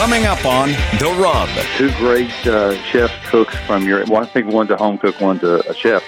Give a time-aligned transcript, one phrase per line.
[0.00, 1.46] Coming up on The Rub.
[1.76, 4.02] two great uh, chefs, cooks from your.
[4.06, 6.02] Well, I think one's a home cook, one's a, a chef,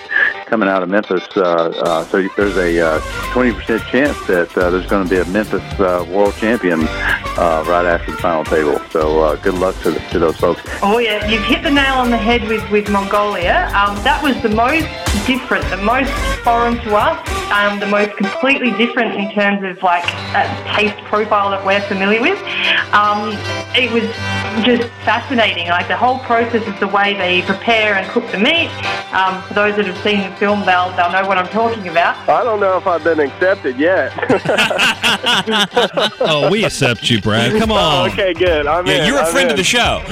[0.52, 1.26] coming out of Memphis.
[1.34, 3.00] Uh, uh, so there's a
[3.32, 7.64] twenty percent chance that uh, there's going to be a Memphis uh, world champion uh,
[7.66, 8.78] right after the final table.
[8.90, 10.60] So uh, good luck to, the, to those folks.
[10.82, 13.72] Oh yeah, you've hit the nail on the head with, with Mongolia.
[13.72, 14.86] Um, that was the most
[15.26, 16.12] different, the most
[16.44, 17.16] foreign to us,
[17.50, 20.04] um, the most completely different in terms of like
[20.76, 22.38] taste profile that we're familiar with.
[22.92, 23.32] Um,
[23.72, 24.04] it was
[24.66, 25.68] just fascinating.
[25.68, 28.68] Like the whole process of the way they prepare and cook the meat.
[29.14, 32.16] Um, for those that have seen film, they'll they'll know what I'm talking about.
[32.28, 34.12] I don't know if I've been accepted yet.
[36.20, 37.56] oh, we accept you, Brad.
[37.60, 38.10] Come oh, on.
[38.10, 38.66] Oh, okay, good.
[38.66, 39.06] I'm Yeah, in.
[39.06, 39.50] you're a I'm friend in.
[39.52, 40.02] of the show.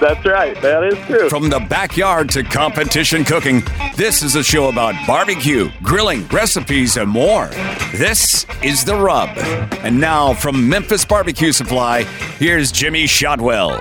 [0.00, 0.58] That's right.
[0.62, 1.28] That is true.
[1.28, 3.62] From the backyard to competition cooking,
[3.94, 7.48] this is a show about barbecue, grilling, recipes, and more.
[7.94, 9.28] This is The Rub.
[9.84, 12.04] And now from Memphis Barbecue Supply,
[12.38, 13.80] here's Jimmy Shotwell.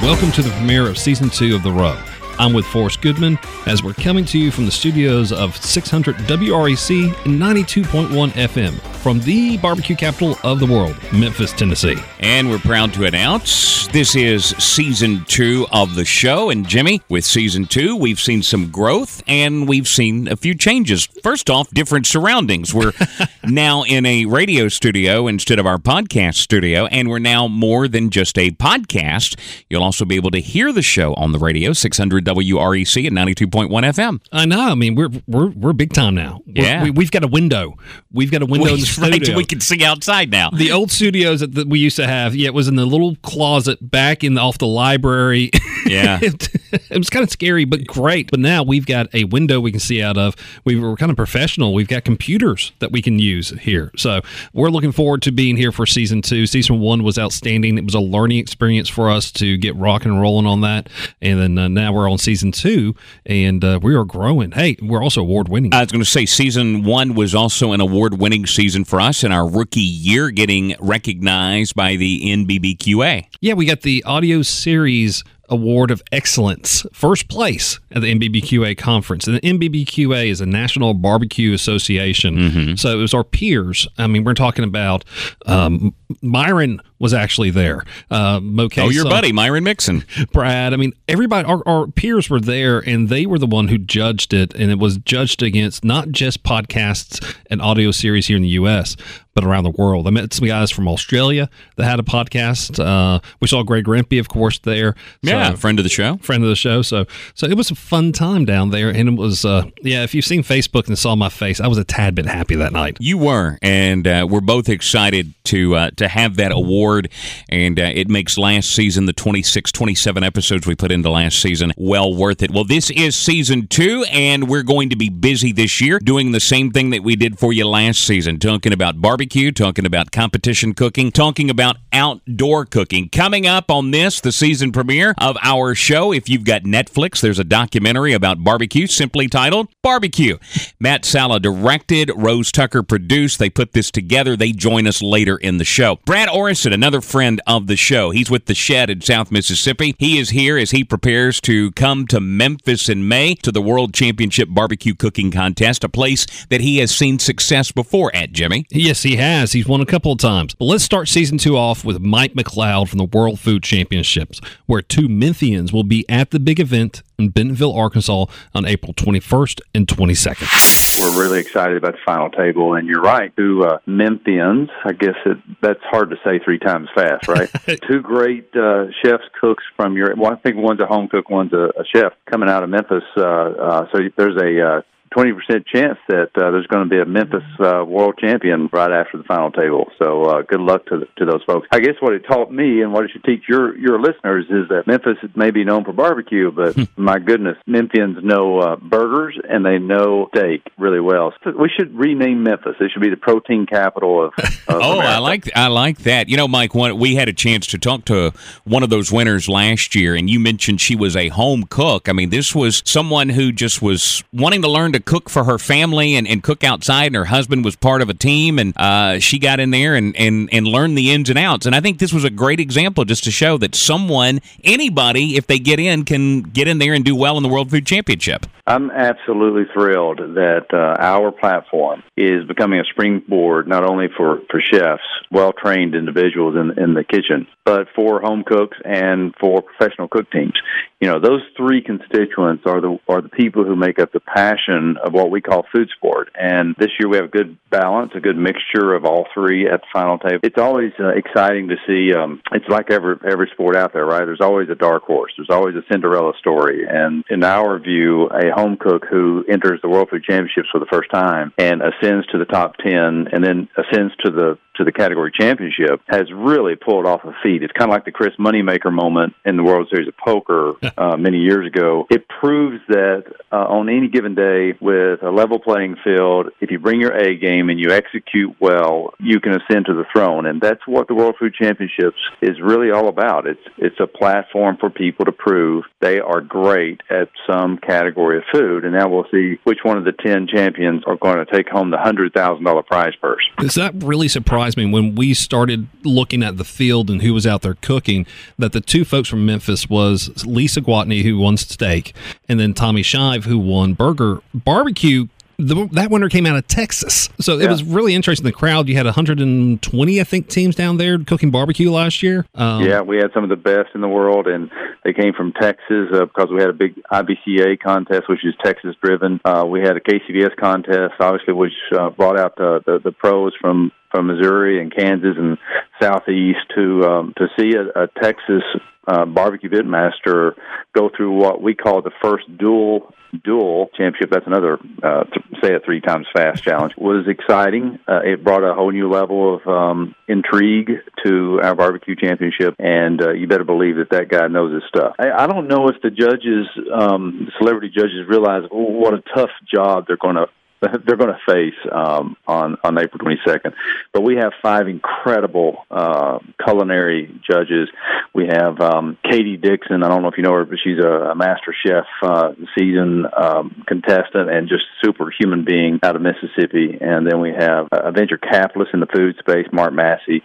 [0.00, 1.98] Welcome to the premiere of season two of The Rub.
[2.38, 7.24] I'm with Forrest Goodman as we're coming to you from the studios of 600 WREC
[7.24, 11.96] and 92.1 FM from the barbecue capital of the world, Memphis, Tennessee.
[12.20, 16.50] And we're proud to announce this is season two of the show.
[16.50, 21.06] And Jimmy, with season two, we've seen some growth and we've seen a few changes.
[21.22, 22.74] First off, different surroundings.
[22.74, 22.92] We're
[23.44, 28.10] now in a radio studio instead of our podcast studio, and we're now more than
[28.10, 29.38] just a podcast.
[29.70, 33.68] You'll also be able to hear the show on the radio, 600 WREC and 92.1
[33.70, 34.20] FM.
[34.32, 34.60] I know.
[34.60, 36.40] I mean, we're we're we're big time now.
[36.46, 36.82] We're- Yeah.
[36.84, 37.74] we, we've got a window.
[38.12, 40.50] We've got a window in the right, we can see outside now.
[40.50, 43.16] the old studios that, that we used to have, yeah, it was in the little
[43.16, 45.50] closet back in the, off the library.
[45.86, 46.20] Yeah.
[46.90, 48.30] it, was kind of scary, but great.
[48.30, 50.34] But now we've got a window we can see out of.
[50.64, 51.74] We are kind of professional.
[51.74, 53.90] We've got computers that we can use here.
[53.96, 54.20] So
[54.52, 56.46] we're looking forward to being here for season two.
[56.46, 57.78] Season one was outstanding.
[57.78, 60.88] It was a learning experience for us to get rock and rolling on that.
[61.20, 62.94] And then uh, now we're on season two,
[63.26, 64.52] and uh, we are growing.
[64.52, 65.74] Hey, we're also award winning.
[65.74, 69.24] I was going to say season one was also an award winning season for us
[69.24, 73.26] in our rookie year, getting recognized by the NBBQA.
[73.40, 79.26] Yeah, we got the Audio Series Award of Excellence, first place at the NBBQA conference.
[79.26, 82.36] And the NBBQA is a National Barbecue Association.
[82.36, 82.74] Mm-hmm.
[82.74, 83.88] So it was our peers.
[83.98, 85.04] I mean, we're talking about
[85.46, 87.84] um, Myron was actually there.
[88.10, 90.04] Uh, Oh, your buddy, Myron Mixon.
[90.32, 90.72] Brad.
[90.72, 94.32] I mean, everybody, our, our peers were there, and they were the one who judged
[94.34, 98.48] it, and it was judged against not just podcasts and audio series here in the
[98.50, 98.96] U.S.,
[99.34, 100.08] but around the world.
[100.08, 102.80] I met some guys from Australia that had a podcast.
[102.84, 104.96] Uh, we saw Greg Rempe, of course, there.
[105.24, 106.16] So- Yeah, friend of the show.
[106.16, 106.82] friend of the show.
[106.82, 107.04] So,
[107.34, 110.02] so it was a fun time down there, and it was, uh, yeah.
[110.02, 112.72] If you've seen Facebook and saw my face, I was a tad bit happy that
[112.72, 112.96] night.
[112.98, 117.10] You were, and uh, we're both excited to uh, to have that award,
[117.48, 121.72] and uh, it makes last season, the 26, 27 episodes we put into last season,
[121.76, 122.50] well worth it.
[122.50, 126.40] Well, this is season two, and we're going to be busy this year doing the
[126.40, 130.74] same thing that we did for you last season, talking about barbecue, talking about competition
[130.74, 133.08] cooking, talking about outdoor cooking.
[133.08, 136.12] Coming up on this, the season premiere of our show.
[136.12, 140.38] If you've got Netflix, there's a documentary about barbecue simply titled Barbecue.
[140.80, 143.38] Matt Salleh directed, Rose Tucker produced.
[143.38, 144.36] They put this together.
[144.36, 145.87] They join us later in the show.
[145.96, 148.10] Brad Orrison, another friend of the show.
[148.10, 149.94] He's with The Shed in South Mississippi.
[149.98, 153.94] He is here as he prepares to come to Memphis in May to the World
[153.94, 158.66] Championship Barbecue Cooking Contest, a place that he has seen success before at, Jimmy.
[158.70, 159.52] Yes, he has.
[159.52, 160.54] He's won a couple of times.
[160.54, 164.82] But let's start season two off with Mike McCloud from the World Food Championships, where
[164.82, 169.86] two Memphians will be at the big event in Bentonville, Arkansas on April 21st and
[169.86, 171.00] 22nd.
[171.00, 173.34] We're really excited about the final table, and you're right.
[173.36, 177.50] Two uh, Memphians, I guess it, that's hard to say three times fast, right?
[177.88, 180.14] Two great uh, chefs, cooks from your.
[180.16, 183.02] Well, I think one's a home cook, one's a, a chef coming out of Memphis.
[183.16, 184.80] Uh, uh, so there's a uh,
[185.18, 188.92] twenty percent chance that uh, there's going to be a Memphis uh, world champion right
[188.92, 189.90] after the final table.
[190.00, 191.66] So uh, good luck to to those folks.
[191.72, 194.68] I guess what it taught me and what it should teach your your listeners is
[194.68, 199.66] that Memphis may be known for barbecue, but my goodness, Memphians know uh, burgers and
[199.66, 201.34] they know steak really well.
[201.42, 202.76] So we should rename Memphis.
[202.78, 204.32] It should be the protein capital of.
[204.38, 205.08] of Oh, America.
[205.08, 206.28] I like I like that.
[206.28, 208.32] You know, Mike, one, we had a chance to talk to
[208.64, 212.08] one of those winners last year, and you mentioned she was a home cook.
[212.08, 215.56] I mean, this was someone who just was wanting to learn to cook for her
[215.56, 219.18] family and, and cook outside, and her husband was part of a team, and uh,
[219.18, 221.64] she got in there and, and, and learned the ins and outs.
[221.64, 225.46] And I think this was a great example just to show that someone, anybody, if
[225.46, 228.44] they get in, can get in there and do well in the World Food Championship.
[228.66, 234.60] I'm absolutely thrilled that uh, our platform is becoming a springboard not only for, for
[234.60, 235.00] chefs,
[235.30, 240.30] well trained individuals in, in the kitchen, but for home cooks and for professional cook
[240.30, 240.52] teams.
[241.00, 244.96] You know, those three constituents are the are the people who make up the passion
[245.02, 246.30] of what we call food sport.
[246.34, 249.80] And this year we have a good balance, a good mixture of all three at
[249.80, 250.40] the final table.
[250.42, 252.12] It's always uh, exciting to see.
[252.12, 254.24] Um, it's like every every sport out there, right?
[254.24, 255.32] There's always a dark horse.
[255.36, 256.84] There's always a Cinderella story.
[256.88, 260.86] And in our view, a home cook who enters the World Food Championships for the
[260.90, 264.92] first time and ascends to the top ten, and then ascends to the to the
[264.92, 267.62] category championship has really pulled off a feat.
[267.62, 271.16] It's kind of like the Chris Moneymaker moment in the World Series of Poker uh,
[271.16, 272.06] many years ago.
[272.10, 276.78] It proves that uh, on any given day with a level playing field, if you
[276.78, 280.46] bring your A game and you execute well, you can ascend to the throne.
[280.46, 283.46] And that's what the World Food Championships is really all about.
[283.46, 288.44] It's it's a platform for people to prove they are great at some category of
[288.52, 288.84] food.
[288.84, 291.90] And now we'll see which one of the ten champions are going to take home
[291.90, 293.42] the hundred thousand dollar prize purse.
[293.58, 297.46] Does that really surprise me when we started looking at the field and who was
[297.46, 298.26] out there cooking?
[298.58, 302.14] That the two folks from Memphis was Lisa Gwatney, who won steak,
[302.48, 304.40] and then Tommy Shive, who won burger.
[304.54, 305.26] Barbecue
[305.60, 307.28] the, that winner came out of Texas.
[307.40, 307.70] So it Yeah.
[307.70, 308.44] was really interesting.
[308.44, 312.46] The crowd, you had 120, I think, teams down there cooking barbecue last year.
[312.54, 314.70] Um, yeah, we had some of the best in the world, and
[315.04, 318.94] they came from Texas uh, because we had a big IBCA contest, which is Texas
[319.02, 319.40] driven.
[319.44, 323.52] Uh, we had a KCBS contest, obviously, which uh, brought out the, the the pros
[323.60, 325.58] from from Missouri and Kansas and
[326.00, 328.62] Southeast to um, to see a, a Texas
[329.08, 330.52] uh, barbecue pitmaster
[330.94, 333.12] go through what we call the first dual
[333.44, 334.30] dual championship.
[334.30, 335.24] That's another uh,
[335.62, 336.94] say it three times fast challenge.
[336.96, 337.98] Was exciting.
[338.08, 340.90] Uh, it brought a whole new level of um, intrigue
[341.24, 345.14] to our barbecue championship, and uh, you better believe that that guy knows his stuff.
[345.18, 350.04] I, I don't know if the judges, um, celebrity judges, realize what a tough job
[350.06, 350.46] they're going to
[351.06, 353.72] they're going to face um, on on April 22nd.
[354.12, 357.88] But we have five incredible uh, culinary judges.
[358.34, 360.02] We have um, Katie Dixon.
[360.02, 363.24] I don't know if you know her, but she's a, a Master Chef uh, season
[363.36, 366.98] um, contestant and just super human being out of Mississippi.
[367.00, 370.42] And then we have a venture capitalist in the food space, Mark Massey.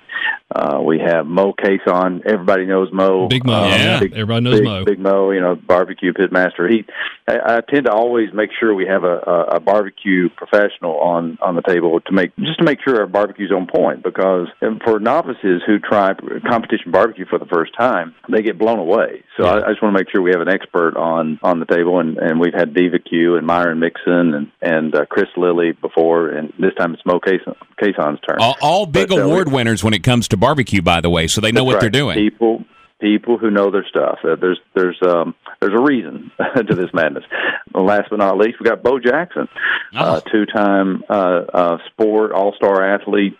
[0.53, 2.25] Uh, we have Moe Cason.
[2.25, 3.27] Everybody knows Mo.
[3.27, 3.99] Big Mo, Uh, yeah.
[4.01, 4.85] Everybody knows big, Mo.
[4.85, 6.69] Big Mo, you know, barbecue pitmaster.
[6.69, 6.85] He,
[7.27, 11.37] I, I tend to always make sure we have a, a, a barbecue professional on
[11.41, 14.03] on the table to make just to make sure our barbecue's on point.
[14.03, 14.47] Because
[14.83, 16.13] for novices who try
[16.47, 19.23] competition barbecue for the first time, they get blown away.
[19.37, 21.65] So I, I just want to make sure we have an expert on on the
[21.65, 25.71] table, and and we've had Diva Q and Myron Mixon and and uh, Chris Lilly
[25.73, 28.37] before, and this time it's Moe Cason, Cason's turn.
[28.39, 31.27] All, all big But, uh, award winners when it comes to barbecue, by the way,
[31.27, 32.15] so they know what they're doing.
[32.15, 32.63] People,
[33.03, 34.19] people who know their stuff.
[34.23, 37.25] Uh, there's there's um there's a reason to this madness.
[37.73, 39.49] And last but not least, we got Bo Jackson,
[39.93, 43.37] uh, two-time uh, uh, sport all-star athlete,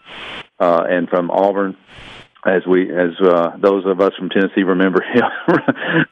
[0.60, 1.78] uh, and from Auburn.
[2.46, 5.24] As we, as uh, those of us from Tennessee remember him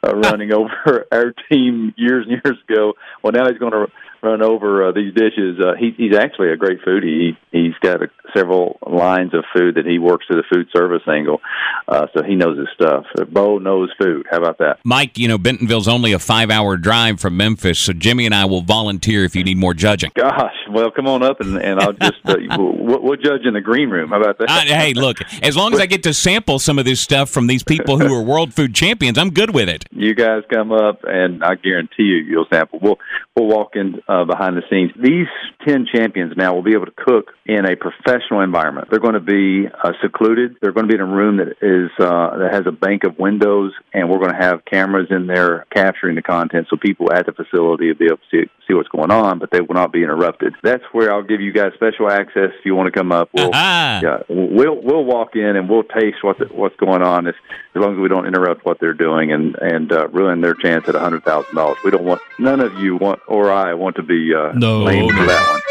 [0.02, 2.94] uh, running over our team years and years ago.
[3.22, 3.88] Well, now he's going to
[4.22, 5.60] run over uh, these dishes.
[5.60, 7.36] Uh, he, he's actually a great foodie.
[7.52, 11.02] He, he's got a, several lines of food that he works to the food service
[11.08, 11.42] angle,
[11.88, 13.06] uh, so he knows his stuff.
[13.30, 14.26] Bo knows food.
[14.30, 14.80] How about that?
[14.84, 18.46] Mike, you know, Bentonville's only a five hour drive from Memphis, so Jimmy and I
[18.46, 20.12] will volunteer if you need more judging.
[20.16, 23.62] Gosh, well, come on up and, and I'll just uh, we'll, we'll judge in the
[23.62, 24.10] green room.
[24.10, 24.50] How about that?
[24.50, 27.48] I, hey, look, as long as I get to sample some of this stuff from
[27.48, 29.86] these people who are world food champions, I'm good with it.
[29.92, 32.80] you guys come up, and I guarantee you, you'll sample.
[32.82, 33.00] We'll
[33.36, 34.92] we'll walk in uh, behind the scenes.
[35.02, 35.28] These
[35.66, 38.88] ten champions now will be able to cook in a professional environment.
[38.90, 40.58] They're going to be uh, secluded.
[40.62, 43.18] They're going to be in a room that is uh, that has a bank of
[43.18, 47.26] windows, and we're going to have cameras in there capturing the content, so people at
[47.26, 49.92] the facility will be able to see see what's going on, but they will not
[49.92, 50.54] be interrupted.
[50.64, 53.30] That's where I'll give you guys special access if you want to come up.
[53.34, 54.02] We'll Ah.
[54.04, 57.36] yeah, we'll we'll walk in and we'll taste what the, what's going on as,
[57.76, 60.88] as long as we don't interrupt what they're doing and and uh, ruin their chance
[60.88, 61.78] at a hundred thousand dollars.
[61.84, 65.10] We don't want none of you want or I want to be uh, No, blamed
[65.10, 65.18] no.
[65.18, 65.62] for that one.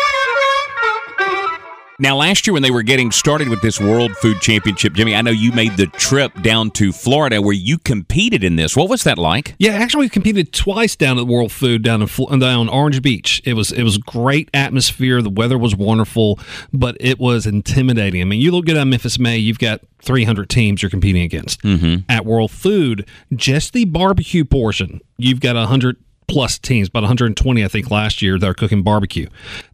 [2.02, 5.20] Now, last year when they were getting started with this World Food Championship, Jimmy, I
[5.20, 8.74] know you made the trip down to Florida where you competed in this.
[8.74, 9.54] What was that like?
[9.58, 13.42] Yeah, actually, we competed twice down at World Food down in down Orange Beach.
[13.44, 15.20] It was it was great atmosphere.
[15.20, 16.38] The weather was wonderful,
[16.72, 18.22] but it was intimidating.
[18.22, 21.60] I mean, you look at Memphis May, you've got 300 teams you're competing against.
[21.60, 22.10] Mm-hmm.
[22.10, 25.98] At World Food, just the barbecue portion, you've got 100
[26.30, 29.28] plus teams, about 120, I think, last year that are cooking barbecue.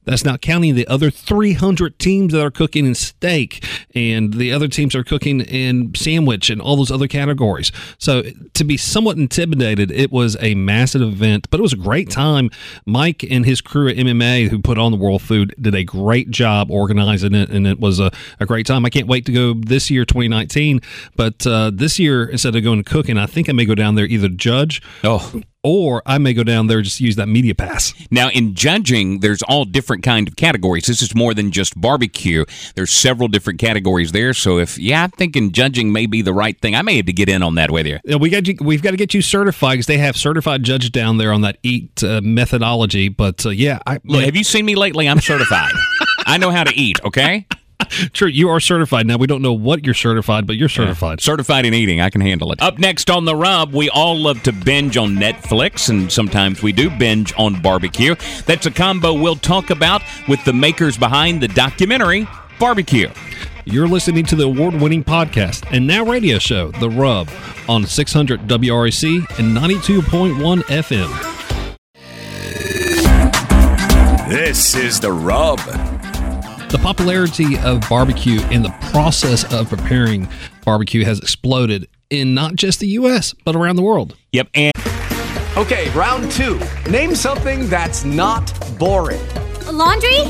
[0.06, 4.68] That's not counting the other 300 teams that are cooking in steak and the other
[4.68, 7.72] teams are cooking in sandwich and all those other categories.
[7.98, 8.22] So
[8.54, 12.50] to be somewhat intimidated, it was a massive event, but it was a great time.
[12.86, 16.30] Mike and his crew at MMA who put on the World Food did a great
[16.30, 18.10] job organizing it, and it was a,
[18.40, 18.84] a great time.
[18.86, 20.80] I can't wait to go this year, 2019.
[21.16, 23.94] But uh, this year, instead of going to cooking, I think I may go down
[23.94, 27.92] there either judge Oh, or I may go down there just use that media pass.
[28.10, 30.86] Now, in judging, there's all different kind of categories.
[30.86, 32.44] This is more than just barbecue.
[32.74, 34.34] There's several different categories there.
[34.34, 36.74] So, if yeah, I'm thinking judging may be the right thing.
[36.74, 37.98] I may have to get in on that with you.
[38.04, 40.90] Yeah, we got you, we've got to get you certified because they have certified judges
[40.90, 43.08] down there on that eat uh, methodology.
[43.08, 45.08] But uh, yeah, I, Look, have you seen me lately?
[45.08, 45.72] I'm certified.
[46.26, 47.02] I know how to eat.
[47.04, 47.46] Okay,
[48.12, 49.06] True, you are certified.
[49.06, 51.20] Now we don't know what you're certified, but you're certified.
[51.20, 52.00] certified in eating.
[52.00, 52.60] I can handle it.
[52.60, 56.72] Up next on the Rub, we all love to binge on Netflix, and sometimes we
[56.72, 58.14] do binge on barbecue.
[58.46, 62.26] That's a combo we'll talk about with the makers behind the documentary
[62.58, 63.10] Barbecue.
[63.64, 67.28] You're listening to the award-winning podcast and now radio show, The Rub,
[67.68, 71.32] on 600 WREC and 92.1 FM.
[74.28, 75.60] This is The Rub.
[76.68, 80.28] The popularity of barbecue and the process of preparing
[80.64, 83.34] barbecue has exploded in not just the U.S.
[83.44, 84.16] but around the world.
[84.32, 84.72] Yep, and
[85.56, 86.60] Okay, round two.
[86.90, 88.44] Name something that's not
[88.78, 89.26] boring.
[89.66, 90.20] A laundry?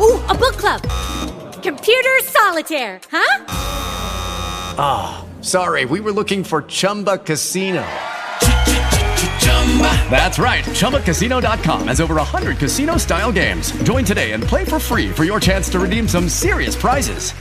[0.00, 0.82] Ooh, a book club.
[1.62, 3.44] Computer solitaire, huh?
[4.78, 7.84] Ah, sorry, we were looking for Chumba Casino.
[10.08, 10.64] That's right.
[10.64, 13.72] ChumbaCasino.com has over 100 casino style games.
[13.82, 17.32] Join today and play for free for your chance to redeem some serious prizes.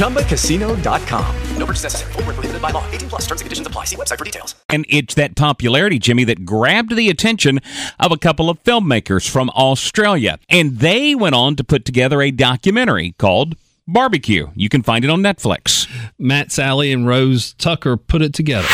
[0.00, 1.36] ChumbaCasino.com.
[1.56, 2.12] No purchase necessary.
[2.14, 2.84] Void where prohibited by law.
[2.90, 3.84] 18 plus terms and conditions apply.
[3.84, 4.54] See website for details.
[4.68, 7.60] And it's that popularity, Jimmy, that grabbed the attention
[7.98, 10.38] of a couple of filmmakers from Australia.
[10.48, 14.48] And they went on to put together a documentary called Barbecue.
[14.54, 15.88] You can find it on Netflix.
[16.18, 18.68] Matt Salleh and Rose Tucker put it together.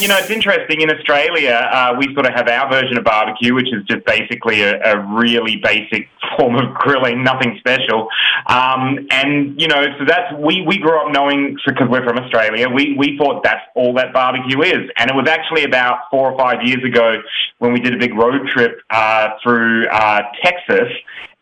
[0.00, 0.80] You know, it's interesting.
[0.80, 4.62] In Australia, uh, we sort of have our version of barbecue, which is just basically
[4.62, 8.08] a, a really basic form of grilling, nothing special.
[8.46, 12.66] Um, and you know, so that's we we grew up knowing because we're from Australia.
[12.70, 16.38] We we thought that's all that barbecue is, and it was actually about four or
[16.38, 17.20] five years ago
[17.58, 20.88] when we did a big road trip uh, through uh, Texas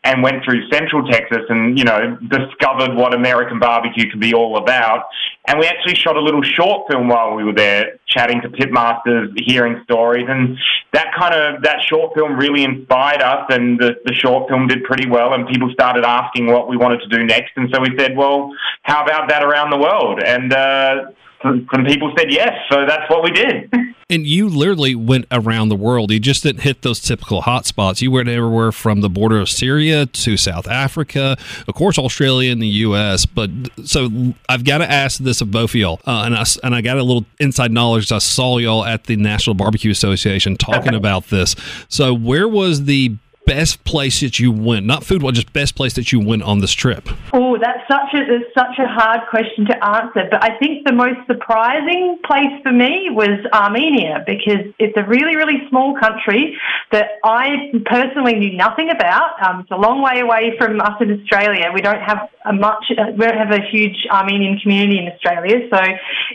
[0.03, 4.57] and went through Central Texas and, you know, discovered what American barbecue can be all
[4.57, 5.05] about.
[5.47, 9.27] And we actually shot a little short film while we were there, chatting to pitmasters,
[9.45, 10.25] hearing stories.
[10.29, 10.57] And
[10.93, 14.85] that kind of, that short film really inspired us and the, the short film did
[14.85, 17.51] pretty well and people started asking what we wanted to do next.
[17.57, 18.53] And so we said, well,
[18.83, 20.21] how about that around the world?
[20.23, 23.71] And, uh, some people said yes, so that's what we did.
[24.11, 26.09] And you literally went around the world.
[26.09, 28.01] You just didn't hit those typical hot spots.
[28.01, 32.59] You went everywhere from the border of Syria to South Africa, of course, Australia and
[32.59, 33.27] the U.S.
[33.27, 33.51] But
[33.85, 36.81] so I've got to ask this of both of y'all, uh, and I and I
[36.81, 38.11] got a little inside knowledge.
[38.11, 41.55] I saw y'all at the National Barbecue Association talking about this.
[41.87, 43.15] So where was the
[43.49, 44.85] best place that you went?
[44.85, 47.09] Not food, well, just best place that you went on this trip.
[47.33, 50.27] Oh, that's such a it's such a hard question to answer.
[50.29, 55.35] But I think the most surprising place for me was Armenia because it's a really
[55.35, 56.55] really small country
[56.91, 59.41] that I personally knew nothing about.
[59.41, 61.71] Um, it's a long way away from us in Australia.
[61.73, 65.67] We don't have a much uh, we don't have a huge Armenian community in Australia,
[65.73, 65.79] so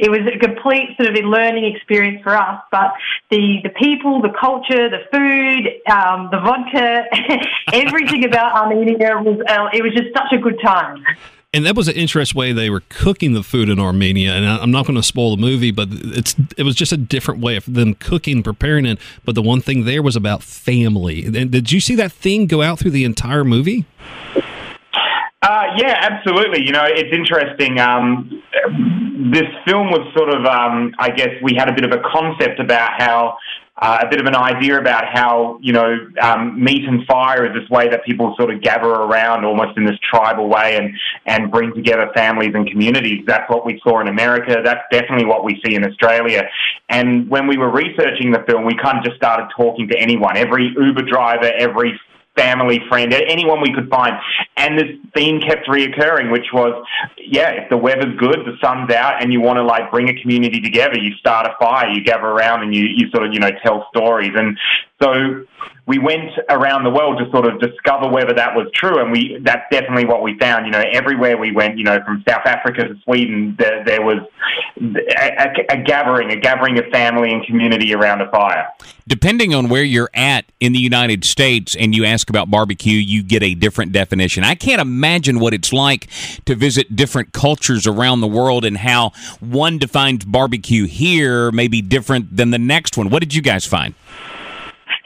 [0.00, 2.61] it was a complete sort of a learning experience for us.
[2.73, 2.92] But
[3.30, 7.03] the the people, the culture, the food, um, the vodka,
[7.73, 11.04] everything about Armenia was uh, it was just such a good time.
[11.52, 14.32] And that was an interesting way they were cooking the food in Armenia.
[14.32, 16.96] And I- I'm not going to spoil the movie, but it's it was just a
[16.96, 18.99] different way of them cooking, preparing it.
[19.25, 21.25] But the one thing there was about family.
[21.26, 23.87] And did you see that thing go out through the entire movie?
[25.42, 26.64] Uh, yeah, absolutely.
[26.64, 27.78] You know, it's interesting.
[27.78, 28.42] Um,
[29.30, 32.58] this film was sort of, um, I guess, we had a bit of a concept
[32.61, 33.37] about how
[33.76, 37.61] uh, a bit of an idea about how you know um, meat and fire is
[37.61, 40.95] this way that people sort of gather around almost in this tribal way and
[41.26, 43.25] and bring together families and communities.
[43.26, 44.62] That's what we saw in America.
[44.64, 46.45] That's definitely what we see in Australia.
[46.88, 50.37] And when we were researching the film, we kind of just started talking to anyone,
[50.37, 51.99] every Uber driver, every
[52.37, 54.14] family friend, anyone we could find.
[54.64, 56.73] And this theme kept reoccurring, which was,
[57.18, 60.23] yeah, if the weather's good, the sun's out, and you want to like bring a
[60.23, 63.40] community together, you start a fire, you gather around, and you, you sort of, you
[63.40, 64.33] know, tell stories.
[64.35, 64.59] And
[65.04, 65.44] so
[65.87, 69.38] we went around the world to sort of discover whether that was true, and we
[69.42, 70.64] that's definitely what we found.
[70.64, 74.20] You know, everywhere we went, you know, from South Africa to Sweden, there, there was
[74.80, 78.68] a, a, a gathering, a gathering of family and community around a fire.
[79.06, 83.23] Depending on where you're at in the United States and you ask about barbecue, you
[83.23, 84.42] get a different definition.
[84.42, 86.08] I can't imagine what it's like
[86.46, 91.82] to visit different cultures around the world and how one defines barbecue here may be
[91.82, 93.11] different than the next one.
[93.11, 93.94] What did you guys find?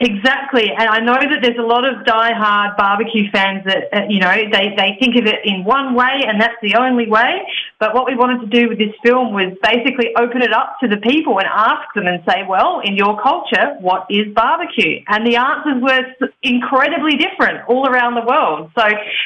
[0.01, 4.21] Exactly, and I know that there's a lot of die-hard barbecue fans that uh, you
[4.21, 7.43] know they they think of it in one way and that's the only way.
[7.79, 10.87] But what we wanted to do with this film was basically open it up to
[10.87, 15.03] the people and ask them and say, well, in your culture, what is barbecue?
[15.07, 16.03] And the answers were
[16.43, 18.71] incredibly different all around the world.
[18.77, 18.83] So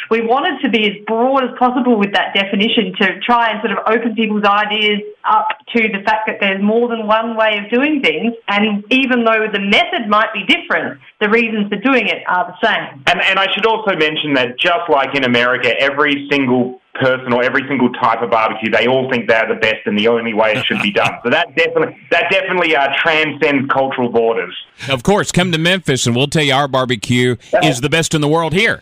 [0.10, 3.77] we wanted to be as broad as possible with that definition to try and sort
[3.77, 7.70] of open people's ideas up to the fact that there's more than one way of
[7.72, 8.34] doing things.
[8.48, 10.62] And even though the method might be different,
[11.20, 13.03] the reasons for doing it are the same.
[13.08, 17.43] And, and I should also mention that just like in America, every single person or
[17.43, 20.53] every single type of barbecue, they all think they're the best and the only way
[20.53, 21.12] it should be done.
[21.24, 24.55] So that definitely that definitely uh, transcends cultural borders.
[24.89, 28.22] Of course, come to Memphis and we'll tell you our barbecue is the best in
[28.22, 28.82] the world here.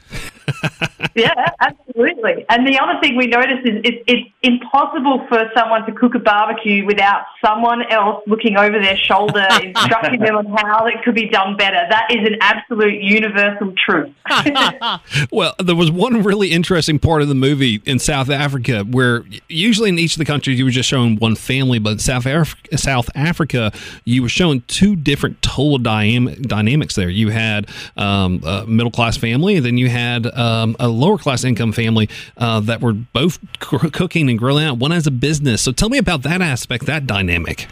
[1.15, 2.45] yeah, absolutely.
[2.49, 6.19] And the other thing we noticed is it's, it's impossible for someone to cook a
[6.19, 11.29] barbecue without someone else looking over their shoulder, instructing them on how it could be
[11.29, 11.85] done better.
[11.89, 14.13] That is an absolute universal truth.
[15.31, 19.89] well, there was one really interesting part of the movie in South Africa where usually
[19.89, 22.55] in each of the countries you were just showing one family, but in South, Af-
[22.75, 23.71] South Africa
[24.05, 27.09] you were showing two different total dynam- dynamics there.
[27.09, 31.43] You had um, a middle class family, and then you had um, a lower class
[31.43, 34.77] income family uh, that were both cooking and grilling out.
[34.77, 35.61] One has a business.
[35.61, 37.67] So tell me about that aspect, that dynamic.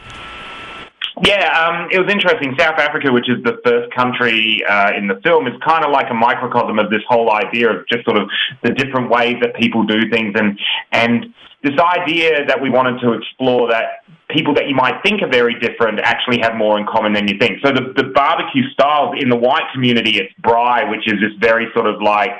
[1.25, 2.55] Yeah, um, it was interesting.
[2.57, 6.09] South Africa, which is the first country uh, in the film, is kind of like
[6.09, 8.29] a microcosm of this whole idea of just sort of
[8.63, 10.57] the different ways that people do things, and
[10.93, 13.98] and this idea that we wanted to explore that
[14.29, 17.37] people that you might think are very different actually have more in common than you
[17.39, 17.59] think.
[17.65, 21.67] So the, the barbecue styles in the white community, it's braai, which is this very
[21.73, 22.31] sort of like,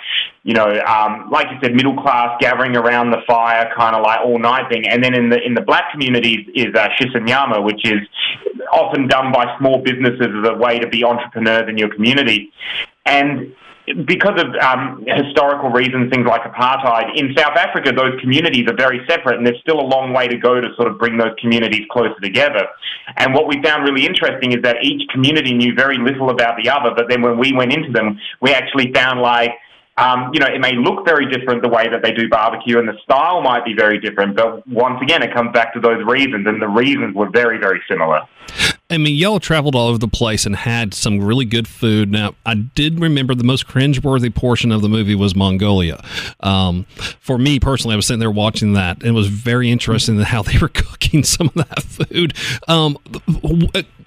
[0.43, 4.19] you know, um, like you said, middle class gathering around the fire, kind of like
[4.21, 4.87] all night thing.
[4.87, 8.01] And then in the in the black communities is uh, shisanyama, which is
[8.71, 12.51] often done by small businesses as a way to be entrepreneurs in your community.
[13.05, 13.55] And
[14.05, 19.01] because of um, historical reasons, things like apartheid, in South Africa, those communities are very
[19.07, 21.85] separate, and there's still a long way to go to sort of bring those communities
[21.91, 22.67] closer together.
[23.17, 26.69] And what we found really interesting is that each community knew very little about the
[26.69, 29.51] other, but then when we went into them, we actually found like
[29.97, 32.87] um, you know, it may look very different the way that they do barbecue, and
[32.87, 34.37] the style might be very different.
[34.37, 37.81] But once again, it comes back to those reasons, and the reasons were very, very
[37.89, 38.21] similar.
[38.91, 42.11] I mean, y'all traveled all over the place and had some really good food.
[42.11, 46.03] Now, I did remember the most cringeworthy portion of the movie was Mongolia.
[46.39, 46.85] Um,
[47.19, 50.41] for me personally, I was sitting there watching that, and it was very interesting how
[50.41, 52.33] they were cooking some of that food.
[52.67, 52.97] Um,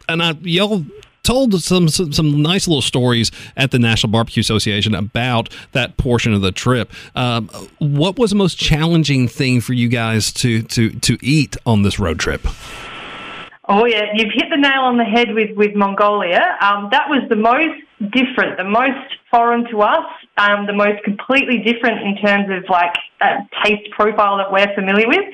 [0.08, 0.84] and I, y'all
[1.22, 6.34] told some, some, some nice little stories at the National Barbecue Association about that portion
[6.34, 6.92] of the trip.
[7.14, 11.82] Um, what was the most challenging thing for you guys to to to eat on
[11.82, 12.44] this road trip?
[13.68, 16.58] Oh yeah, you've hit the nail on the head with with Mongolia.
[16.60, 20.04] Um, that was the most different, the most foreign to us,
[20.36, 22.94] um, the most completely different in terms of like
[23.64, 25.24] taste profile that we're familiar with.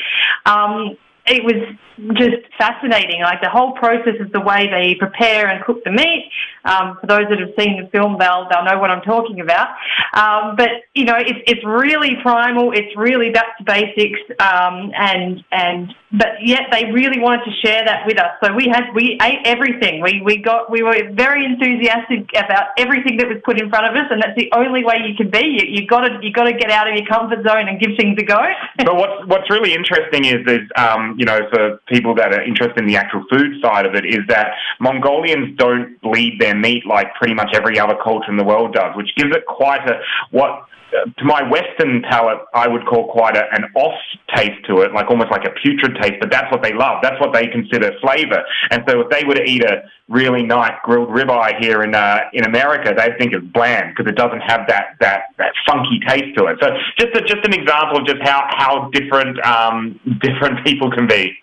[0.45, 1.75] Um, it was
[2.14, 3.22] just fascinating.
[3.22, 6.30] Like the whole process of the way they prepare and cook the meat.
[6.64, 9.68] Um, for those that have seen the film, they'll they'll know what I'm talking about.
[10.14, 12.72] Um, but you know, it's it's really primal.
[12.72, 14.20] It's really back to basics.
[14.38, 18.32] Um, and and but yet they really wanted to share that with us.
[18.42, 20.00] So we had we ate everything.
[20.00, 23.94] We we got we were very enthusiastic about everything that was put in front of
[23.94, 25.44] us, and that's the only way you can be.
[25.44, 27.96] You you got to you got to get out of your comfort zone and give
[27.96, 28.40] things a go.
[28.78, 32.79] but what's what's really interesting is is um, you know for people that are interested
[32.79, 37.14] in the actual food side of it is that Mongolians don't bleed their meat like
[37.14, 40.68] pretty much every other culture in the world does, which gives it quite a what
[40.90, 43.98] to my Western palate, I would call quite a, an off
[44.35, 46.14] taste to it, like almost like a putrid taste.
[46.20, 47.01] But that's what they love.
[47.03, 48.42] That's what they consider flavor.
[48.70, 52.20] And so, if they were to eat a really nice grilled ribeye here in uh,
[52.33, 56.37] in America, they'd think it's bland because it doesn't have that that that funky taste
[56.38, 56.59] to it.
[56.61, 61.07] So, just a, just an example of just how how different um, different people can
[61.07, 61.37] be.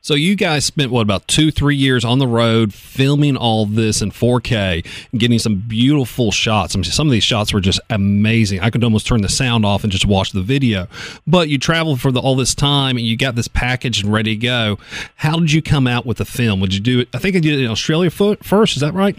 [0.00, 4.00] So you guys spent what about two, three years on the road filming all this
[4.00, 6.74] in 4K, and getting some beautiful shots.
[6.74, 8.60] I mean, some of these shots were just amazing.
[8.60, 10.88] I could almost turn the sound off and just watch the video.
[11.26, 14.36] But you traveled for the, all this time, and you got this package and ready
[14.36, 14.78] to go.
[15.16, 16.60] How did you come out with the film?
[16.60, 17.08] Would you do it?
[17.12, 18.76] I think I did it in Australia first.
[18.76, 19.18] Is that right?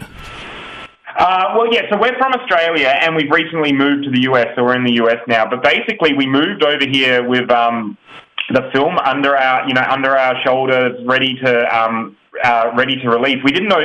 [1.18, 4.64] Uh, well, yeah, so we're from Australia and we've recently moved to the US, so
[4.64, 5.48] we're in the US now.
[5.48, 7.98] But basically, we moved over here with um,
[8.52, 13.08] the film under our, you know, under our shoulders, ready to, um, uh, ready to
[13.08, 13.38] release.
[13.44, 13.82] We didn't know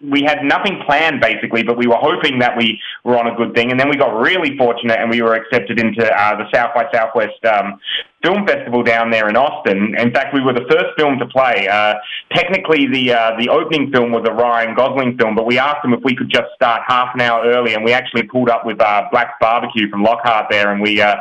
[0.00, 3.54] we had nothing planned basically, but we were hoping that we were on a good
[3.54, 3.70] thing.
[3.70, 6.84] And then we got really fortunate and we were accepted into uh, the South by
[6.92, 7.80] Southwest um,
[8.26, 9.94] Film Festival down there in Austin.
[9.96, 11.68] In fact, we were the first film to play.
[11.70, 11.94] Uh,
[12.34, 15.92] technically, the uh, the opening film was a Ryan Gosling film, but we asked them
[15.92, 18.80] if we could just start half an hour early, and we actually pulled up with
[18.80, 21.14] uh, Black's Barbecue from Lockhart there, and we uh,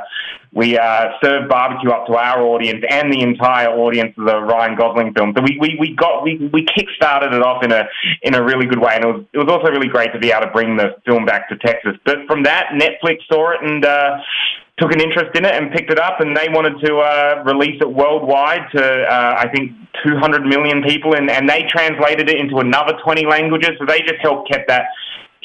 [0.51, 4.75] we uh, served barbecue up to our audience and the entire audience of the Ryan
[4.75, 5.33] Gosling film.
[5.37, 7.83] So we, we, we got we, we kick-started it off in a
[8.23, 10.31] in a really good way, and it was it was also really great to be
[10.31, 11.93] able to bring the film back to Texas.
[12.03, 13.85] But from that, Netflix saw it and.
[13.85, 14.17] Uh,
[14.77, 17.79] took an interest in it and picked it up, and they wanted to uh, release
[17.81, 19.71] it worldwide to uh, I think
[20.03, 23.71] 200 million people, and, and they translated it into another 20 languages.
[23.79, 24.87] So they just helped keep that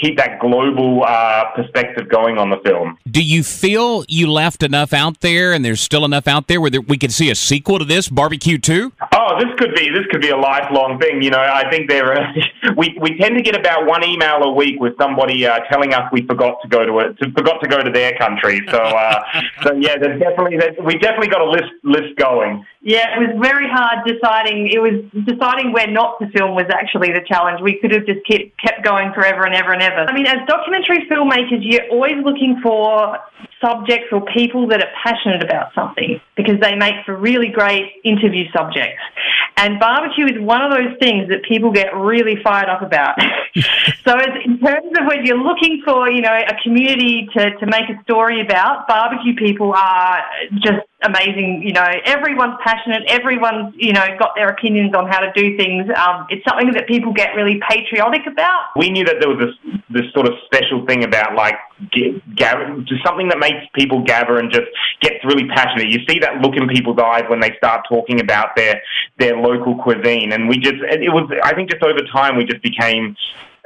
[0.01, 2.99] keep that global uh, perspective going on the film.
[3.09, 6.71] Do you feel you left enough out there, and there's still enough out there where
[6.71, 8.93] there, we could see a sequel to this, Barbecue Two?
[9.13, 11.23] Oh, this could be this could be a lifelong thing.
[11.23, 12.17] You know, I think there
[12.77, 16.11] we we tend to get about one email a week with somebody uh, telling us
[16.13, 18.61] we forgot to go to it, to, forgot to go to their country.
[18.71, 19.23] So uh,
[19.63, 22.65] so yeah, there's definitely there's, we definitely got a list list going.
[22.83, 24.69] Yeah, it was very hard deciding.
[24.73, 27.61] It was deciding where not to film was actually the challenge.
[27.61, 29.90] We could have just kept kept going forever and ever and ever.
[29.97, 33.19] I mean, as documentary filmmakers, you're always looking for
[33.61, 38.45] subjects or people that are passionate about something because they make for really great interview
[38.53, 39.03] subjects.
[39.57, 43.19] And barbecue is one of those things that people get really fired up about.
[44.05, 47.91] so, in terms of when you're looking for, you know, a community to, to make
[47.91, 50.23] a story about, barbecue people are
[50.55, 51.63] just amazing.
[51.63, 53.03] You know, everyone's passionate.
[53.07, 55.89] Everyone's, you know, got their opinions on how to do things.
[55.97, 58.77] Um, it's something that people get really patriotic about.
[58.77, 61.57] We knew that there was this this sort of special thing about like
[62.37, 64.69] gather, just something that makes people gather and just
[65.01, 65.89] gets really passionate.
[65.89, 68.83] You see that look in people's eyes when they start talking about their
[69.19, 72.63] their local cuisine, and we just it was I think just over time we just
[72.63, 73.17] became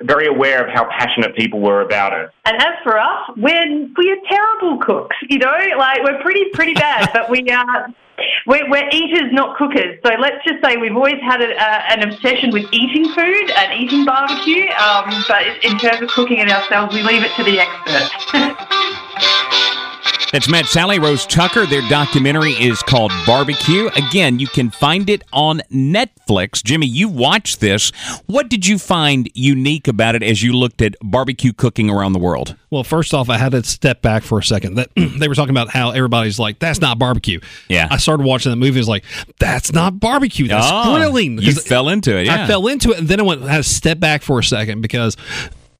[0.02, 2.30] very aware of how passionate people were about it.
[2.44, 7.10] And as for us, we're we're terrible cooks, you know, like we're pretty pretty bad,
[7.14, 7.88] but we are.
[8.46, 9.98] We're, we're, eaters, not cookers.
[10.06, 13.72] So let's just say we've always had a, uh, an obsession with eating food and
[13.72, 14.68] eating barbecue.
[14.70, 18.30] Um, but in terms of cooking it ourselves, we leave it to the experts.
[20.34, 21.64] That's Matt Salleh Rose Tucker.
[21.64, 23.88] Their documentary is called Barbecue.
[23.94, 26.60] Again, you can find it on Netflix.
[26.60, 27.92] Jimmy, you watched this.
[28.26, 32.18] What did you find unique about it as you looked at barbecue cooking around the
[32.18, 32.56] world?
[32.70, 34.74] Well, first off, I had to step back for a second.
[34.74, 37.86] That they were talking about how everybody's like, "That's not barbecue." Yeah.
[37.88, 38.78] I started watching that movie.
[38.78, 39.04] I was like,
[39.38, 40.48] "That's not barbecue.
[40.48, 42.26] That's oh, grilling." You fell into it.
[42.26, 42.42] Yeah.
[42.42, 44.44] I fell into it, and then I went I had to step back for a
[44.44, 45.16] second because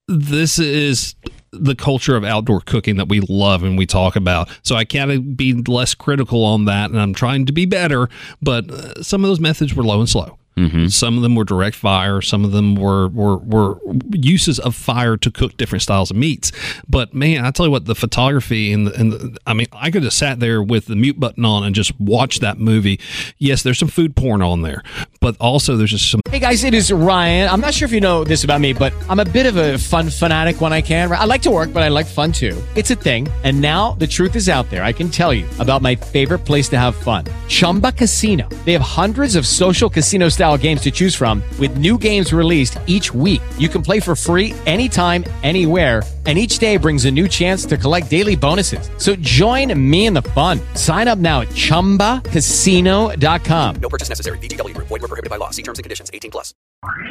[0.06, 1.16] this is
[1.58, 4.48] the culture of outdoor cooking that we love and we talk about.
[4.62, 8.08] So I can't be less critical on that, and I'm trying to be better.
[8.42, 10.38] But uh, some of those methods were low and slow.
[10.56, 10.86] Mm-hmm.
[10.86, 12.20] Some of them were direct fire.
[12.20, 13.78] Some of them were, were were
[14.12, 16.52] uses of fire to cook different styles of meats.
[16.88, 19.90] But man, I tell you what, the photography and the, and the, I mean, I
[19.90, 23.00] could have sat there with the mute button on and just watched that movie.
[23.38, 24.82] Yes, there's some food porn on there,
[25.20, 26.20] but also there's just some.
[26.30, 27.48] Hey guys, it is Ryan.
[27.48, 29.76] I'm not sure if you know this about me, but I'm a bit of a
[29.78, 31.10] fun fanatic when I can.
[31.10, 32.60] I like to work, but I like fun too.
[32.76, 33.28] It's a thing.
[33.42, 34.84] And now the truth is out there.
[34.84, 38.48] I can tell you about my favorite place to have fun, Chumba Casino.
[38.64, 42.30] They have hundreds of social casino style style games to choose from with new games
[42.30, 43.40] released each week.
[43.56, 47.78] You can play for free anytime, anywhere, and each day brings a new chance to
[47.78, 48.90] collect daily bonuses.
[48.98, 50.60] So join me in the fun.
[50.74, 53.76] Sign up now at ChumbaCasino.com.
[53.76, 54.36] No purchase necessary.
[54.38, 54.76] VGW.
[54.76, 55.48] Void were prohibited by law.
[55.48, 56.10] See terms and conditions.
[56.12, 56.52] 18 plus.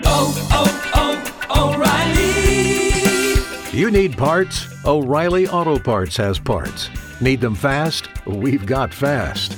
[0.05, 3.79] Oh, oh, oh, O'Reilly!
[3.79, 4.67] You need parts?
[4.85, 6.91] O'Reilly Auto Parts has parts.
[7.19, 8.09] Need them fast?
[8.27, 9.57] We've got fast.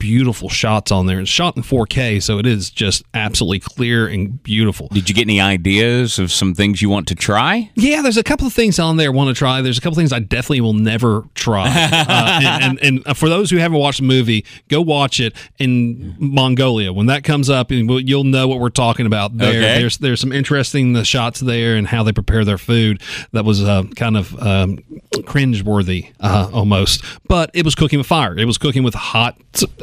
[0.00, 1.20] Beautiful shots on there.
[1.20, 4.88] It's shot in 4K, so it is just absolutely clear and beautiful.
[4.88, 7.70] Did you get any ideas of some things you want to try?
[7.74, 9.60] Yeah, there's a couple of things on there I want to try.
[9.60, 11.66] There's a couple of things I definitely will never try.
[11.68, 16.16] uh, and, and, and for those who haven't watched the movie, go watch it in
[16.18, 16.92] Mongolia.
[16.92, 19.50] When that comes up, and you'll know what we're talking about there.
[19.50, 19.80] Okay.
[19.80, 23.62] There's there's some interesting uh, shots there and how they prepare their food that was
[23.62, 24.78] uh, kind of um,
[25.16, 27.04] cringeworthy uh, almost.
[27.28, 28.36] But it was cooking with fire.
[28.38, 29.38] It was cooking with hot,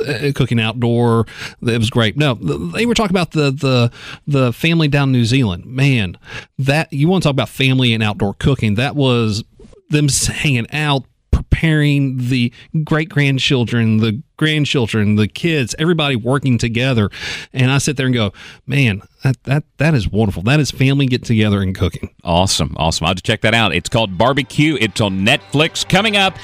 [0.07, 1.25] uh, cooking outdoor.
[1.61, 2.17] It was great.
[2.17, 3.91] No, they were talking about the the
[4.25, 5.65] the family down in New Zealand.
[5.65, 6.17] Man,
[6.57, 8.75] that you want to talk about family and outdoor cooking?
[8.75, 9.43] That was
[9.89, 12.51] them hanging out preparing the
[12.83, 17.09] great grandchildren, the grandchildren, the kids, everybody working together.
[17.53, 18.31] And I sit there and go,
[18.65, 20.43] man, that that, that is wonderful.
[20.43, 22.13] That is family getting together and cooking.
[22.23, 23.05] Awesome, awesome.
[23.05, 23.73] I'll have to check that out.
[23.73, 24.77] It's called Barbecue.
[24.79, 25.87] It's on Netflix.
[25.87, 26.35] Coming up,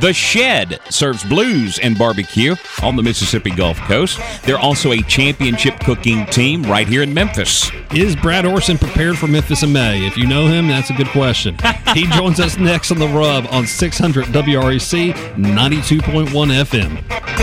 [0.00, 4.18] The Shed serves blues and barbecue on the Mississippi Gulf Coast.
[4.44, 7.70] They're also a championship cooking team right here in Memphis.
[7.94, 10.06] Is Brad Orrison prepared for Memphis in May?
[10.06, 11.56] If you know him, that's a good question.
[11.94, 17.41] he joins us next on the Rub on 600 WREC 92.1 FM.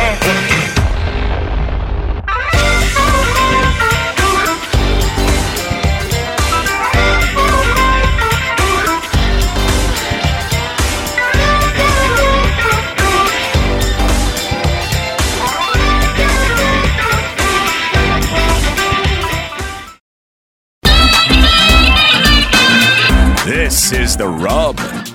[23.45, 25.08] This is The Rub.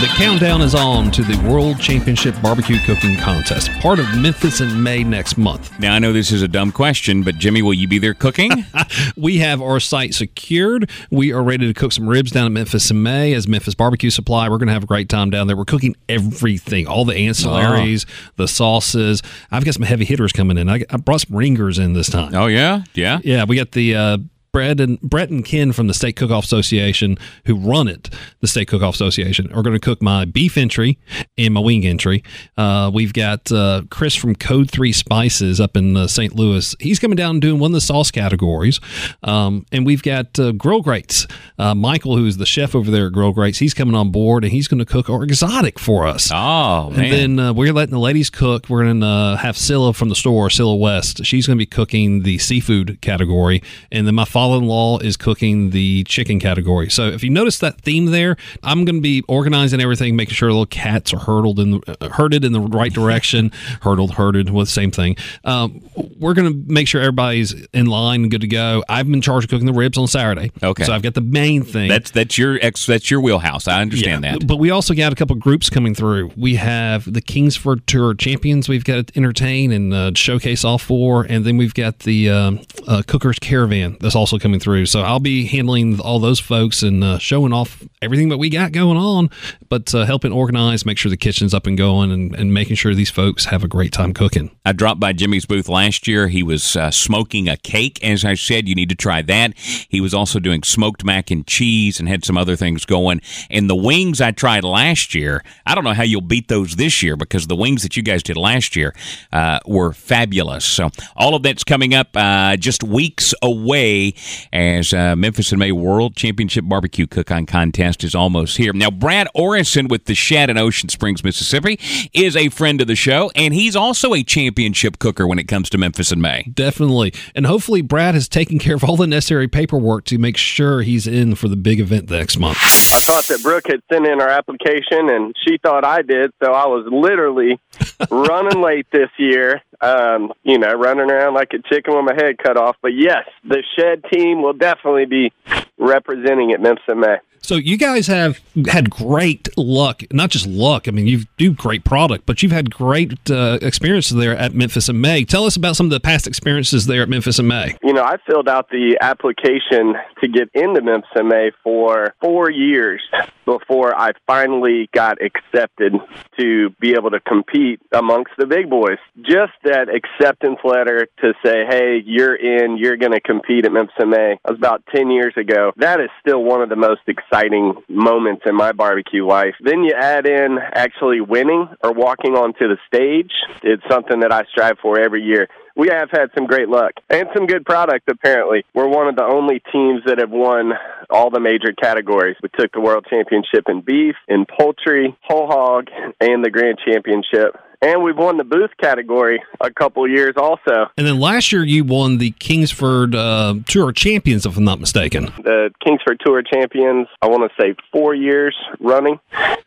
[0.00, 4.82] The countdown is on to the World Championship Barbecue Cooking Contest, part of Memphis in
[4.82, 5.78] May next month.
[5.78, 8.64] Now, I know this is a dumb question, but Jimmy, will you be there cooking?
[9.18, 10.88] we have our site secured.
[11.10, 14.08] We are ready to cook some ribs down at Memphis in May as Memphis Barbecue
[14.08, 14.48] Supply.
[14.48, 15.56] We're going to have a great time down there.
[15.56, 19.22] We're cooking everything, all the ancillaries, the sauces.
[19.50, 20.70] I've got some heavy hitters coming in.
[20.70, 22.34] I, I brought some ringers in this time.
[22.34, 22.84] Oh, yeah?
[22.94, 23.20] Yeah?
[23.22, 23.96] Yeah, we got the.
[23.96, 24.18] Uh,
[24.52, 28.10] Brett and Brett and Ken from the Steak Cook-Off Association, who run it,
[28.40, 30.98] the Steak Cook-Off Association, are going to cook my beef entry
[31.38, 32.24] and my wing entry.
[32.56, 36.34] Uh, we've got uh, Chris from Code Three Spices up in uh, St.
[36.34, 36.74] Louis.
[36.80, 38.80] He's coming down and doing one of the sauce categories,
[39.22, 41.26] um, and we've got uh, Grill Grates.
[41.58, 44.52] Uh, Michael, who's the chef over there at Grill Grates, he's coming on board and
[44.52, 46.30] he's going to cook our exotic for us.
[46.32, 47.00] Oh man!
[47.00, 48.68] And then uh, we're letting the ladies cook.
[48.68, 51.24] We're going to uh, have Scylla from the store, Scylla West.
[51.24, 56.02] She's going to be cooking the seafood category, and then my father-in-law is cooking the
[56.04, 56.88] chicken category.
[56.88, 60.48] So if you notice that theme there, I'm going to be organizing everything, making sure
[60.48, 63.52] little cats are hurdled in the, uh, herded in the right direction.
[63.82, 65.16] hurdled, herded, well, the same thing.
[65.44, 65.82] Um,
[66.18, 68.82] we're going to make sure everybody's in line and good to go.
[68.88, 70.52] I've been charged with cooking the ribs on Saturday.
[70.62, 70.84] Okay.
[70.84, 71.90] So I've got the main thing.
[71.90, 72.86] That's that's your ex.
[72.86, 73.68] That's your wheelhouse.
[73.68, 74.46] I understand Yeah, that.
[74.46, 76.30] But we also got a couple groups coming through.
[76.34, 78.70] We have the Kingsford Tour champions.
[78.70, 82.60] We've got to entertain and uh, showcase all four, and then we've got the um,
[82.88, 84.86] uh, Cookers Caravan that's also coming through.
[84.86, 88.72] So I'll be handling all those folks and uh, showing off everything that we got
[88.72, 89.30] going on,
[89.68, 92.94] but uh, helping organize, make sure the kitchen's up and going, and, and making sure
[92.94, 94.50] these folks have a great time cooking.
[94.64, 96.28] I dropped by Jimmy's booth last year.
[96.28, 98.02] He was uh, smoking a cake.
[98.02, 99.56] As I said, you need to try that.
[99.56, 103.20] He was also doing smoked mac and cheese and had some other things going.
[103.50, 107.02] And the wings I tried last year, I don't know how you'll beat those this
[107.02, 108.94] year because the wings that you guys did last year
[109.32, 110.64] uh, were fabulous.
[110.64, 114.14] So all of that's coming up uh, just weeks away
[114.52, 118.72] as uh, Memphis and May World Championship Barbecue Cook-On Contest is almost here.
[118.72, 121.78] Now, Brad Orrison with the Shed in Ocean Springs, Mississippi,
[122.12, 125.70] is a friend of the show, and he's also a championship cooker when it comes
[125.70, 126.50] to Memphis in May.
[126.52, 127.12] Definitely.
[127.34, 131.06] And hopefully, Brad has taken care of all the necessary paperwork to make sure he's
[131.06, 132.58] in for the big event next month.
[132.60, 136.52] I thought that Brooke had sent in her application, and she thought I did, so
[136.52, 137.60] I was literally
[138.10, 139.62] running late this year.
[139.80, 142.76] Um, you know, running around like a chicken with my head cut off.
[142.82, 145.32] But yes, the Shed team will definitely be
[145.78, 147.16] representing at Memphis May.
[147.42, 150.86] So you guys have had great luck, not just luck.
[150.86, 154.88] I mean, you do great product, but you've had great uh, experiences there at Memphis
[154.88, 155.24] in May.
[155.24, 157.76] Tell us about some of the past experiences there at Memphis in May.
[157.82, 162.50] You know, I filled out the application to get into Memphis in May for four
[162.50, 163.00] years
[163.46, 165.94] before I finally got accepted
[166.38, 168.98] to be able to compete amongst the big boys.
[169.22, 173.94] Just that acceptance letter to say, hey, you're in, you're going to compete at Memphis
[173.98, 174.38] in May.
[174.44, 175.72] That was about 10 years ago.
[175.78, 179.54] That is still one of the most exciting exciting moments in my barbecue life.
[179.60, 183.32] Then you add in actually winning or walking onto the stage.
[183.62, 185.48] It's something that I strive for every year.
[185.76, 188.64] We have had some great luck and some good product, apparently.
[188.74, 190.72] We're one of the only teams that have won
[191.08, 192.36] all the major categories.
[192.42, 195.86] We took the world championship in beef, in poultry, whole hog,
[196.20, 197.56] and the grand championship.
[197.82, 200.86] And we've won the booth category a couple years also.
[200.98, 205.26] And then last year you won the Kingsford uh, Tour Champions, if I'm not mistaken.
[205.42, 209.18] The Kingsford Tour champions, I want to say four years running,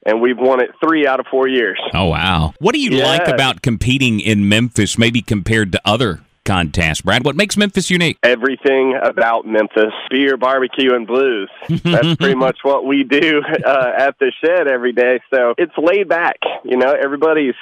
[0.06, 1.80] and we've won it three out of four years.
[1.94, 2.54] Oh wow!
[2.60, 3.06] What do you Yeah.
[3.06, 7.02] like about competing in Memphis, maybe compared to other contests?
[7.02, 8.18] Brad, what makes Memphis unique?
[8.24, 11.50] Everything about Memphis beer, barbecue, and blues.
[11.70, 15.20] That's pretty much what we do uh, at the shed every day.
[15.34, 16.38] So it's laid back.
[16.64, 17.56] You know, everybody's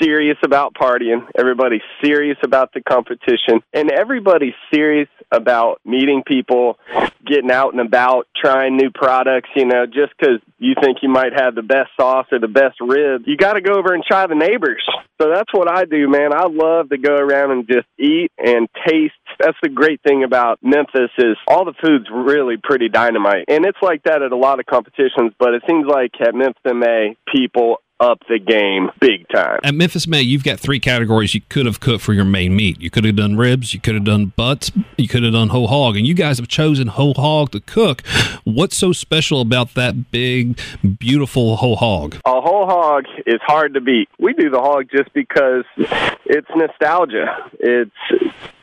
[0.00, 6.78] serious about partying, everybody's serious about the competition, and everybody's serious about meeting people,
[7.26, 9.50] getting out and about, trying new products.
[9.56, 12.80] You know, just because you think you might have the best sauce or the best
[12.80, 14.82] rib, you got to go over and try the neighbors.
[15.20, 16.32] So that's what I do, man.
[16.32, 19.14] I love to go around and just eat and taste.
[19.38, 23.44] That's the great thing about Memphis is all the food's really pretty dynamite.
[23.48, 26.62] And it's like that at a lot of competitions, but it seems like at Memphis
[26.64, 29.60] MA, people up the game big time.
[29.62, 32.80] At Memphis May, you've got three categories you could have cooked for your main meat.
[32.80, 35.68] You could have done ribs, you could have done butts, you could have done whole
[35.68, 38.02] hog, and you guys have chosen whole hog to cook.
[38.44, 40.58] What's so special about that big,
[40.98, 42.16] beautiful whole hog?
[42.26, 44.08] A whole hog is hard to beat.
[44.18, 45.64] We do the hog just because
[46.24, 47.50] it's nostalgia.
[47.60, 47.90] It's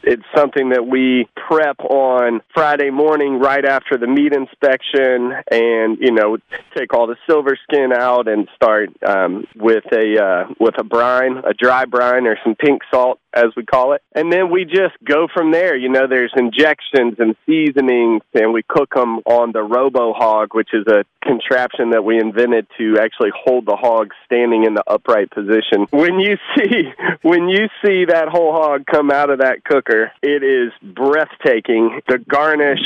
[0.04, 6.12] it's something that we prep on Friday morning right after the meat inspection, and you
[6.12, 6.38] know
[6.78, 11.38] take all the silver skin out and start um, with a uh, with a brine,
[11.46, 14.96] a dry brine, or some pink salt as we call it, and then we just
[15.04, 15.76] go from there.
[15.76, 20.70] You know, there's injections and seasonings, and we cook them on the Robo Hog, which
[20.74, 25.30] is a contraption that we invented to actually hold the hog standing in the upright
[25.32, 25.86] position.
[25.92, 30.44] When you see when you see that whole hog come out of that cooker, it
[30.44, 32.02] is breathtaking.
[32.08, 32.80] The garnish,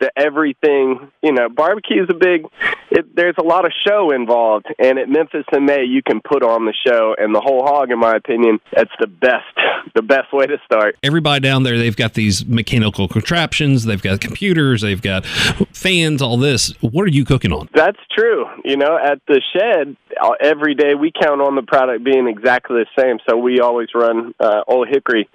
[0.00, 2.46] the everything, you know, barbecue is a big.
[2.90, 6.42] It, there's a lot of show involved, and at Memphis in May, you can put
[6.42, 10.32] on the show, and the whole hog, in my opinion, that's the best, the best
[10.32, 10.96] way to start.
[11.02, 16.36] Everybody down there, they've got these mechanical contraptions, they've got computers, they've got fans, all
[16.36, 16.74] this.
[16.80, 17.68] What are you cooking on?
[17.74, 18.46] That's true.
[18.64, 22.82] You know, at the shed, uh, every day we count on the product being exactly
[22.82, 23.18] the same.
[23.28, 25.28] So we always run uh, Old Hickory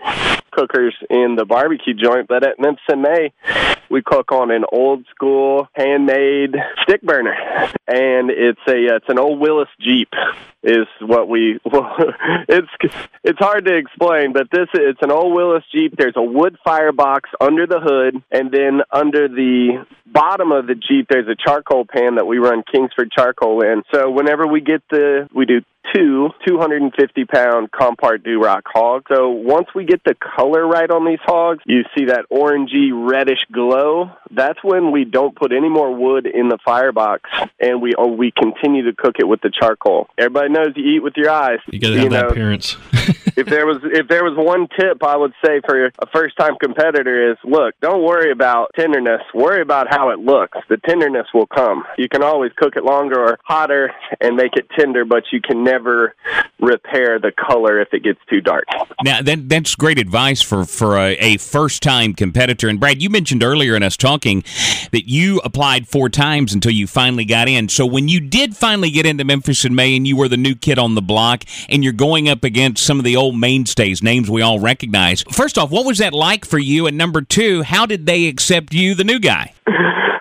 [0.51, 2.27] cookers in the barbecue joint.
[2.27, 3.33] But at Memphis May,
[3.89, 7.35] we cook on an old school handmade stick burner,
[7.87, 10.09] and it's a it's an old Willys Jeep
[10.63, 11.95] is what we well,
[12.49, 12.67] it's
[13.23, 17.29] it's hard to explain but this it's an old Willys Jeep there's a wood firebox
[17.39, 22.15] under the hood and then under the bottom of the Jeep there's a charcoal pan
[22.15, 25.61] that we run Kingsford charcoal in so whenever we get the we do
[25.93, 29.05] two 250 pound compart Duroc hogs.
[29.13, 33.45] So once we get the color right on these hogs, you see that orangey reddish
[33.51, 34.11] glow.
[34.31, 38.31] That's when we don't put any more wood in the firebox and we oh, we
[38.31, 40.07] continue to cook it with the charcoal.
[40.17, 41.59] Everybody knows you eat with your eyes.
[41.71, 42.77] You got to have that know, appearance.
[43.35, 46.55] if there was if there was one tip I would say for a first time
[46.61, 49.21] competitor is look, don't worry about tenderness.
[49.33, 50.57] Worry about how it looks.
[50.69, 51.83] The tenderness will come.
[51.97, 55.63] You can always cook it longer or hotter and make it tender, but you can
[55.63, 56.15] never
[56.59, 58.65] repair the color if it gets too dark.
[59.03, 62.69] Now that that's great advice for for a, a first time competitor.
[62.69, 64.43] And Brad, you mentioned earlier in us talking
[64.91, 67.64] that you applied four times until you finally got in.
[67.69, 70.55] So when you did finally get into Memphis in May, and you were the new
[70.55, 74.29] kid on the block, and you're going up against some of the old mainstays, names
[74.29, 75.23] we all recognize.
[75.31, 76.87] First off, what was that like for you?
[76.87, 79.53] And number two, how did they accept you, the new guy?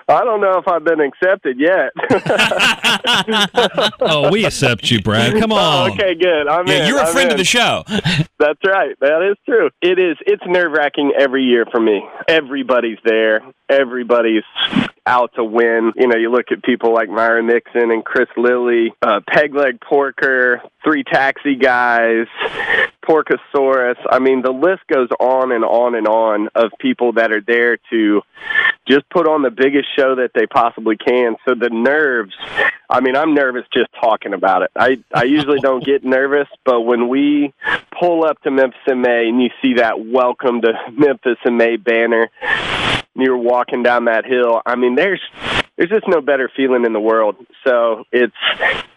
[0.06, 1.90] I don't know if I've been accepted yet.
[4.00, 5.38] oh, we accept you, Brad.
[5.40, 5.90] Come oh, on.
[5.90, 6.46] Oh, okay, good.
[6.46, 6.88] I'm Yeah, in.
[6.88, 7.84] you're a I'm friend of the show.
[7.88, 8.94] That's right.
[9.00, 9.70] That is true.
[9.80, 10.18] It is.
[10.26, 12.06] It's nerve wracking every year for me.
[12.28, 13.40] Everybody's there.
[13.70, 14.42] Everybody's
[15.06, 15.92] out to win.
[15.96, 19.80] You know, you look at people like Myron Mixon and Chris Lilly, uh, Peg Leg
[19.80, 22.26] Porker, three taxi guys,
[23.04, 23.96] Porcosaurus.
[24.10, 27.76] I mean, the list goes on and on and on of people that are there
[27.90, 28.22] to
[28.88, 31.36] just put on the biggest show that they possibly can.
[31.46, 32.34] So the nerves,
[32.88, 34.70] I mean, I'm nervous just talking about it.
[34.76, 37.52] I, I usually don't get nervous, but when we
[37.98, 41.76] pull up to Memphis in May and you see that welcome to Memphis in May
[41.76, 42.30] banner,
[43.14, 45.20] you're walking down that hill, I mean, there's
[45.76, 47.36] there's just no better feeling in the world.
[47.66, 48.34] So it's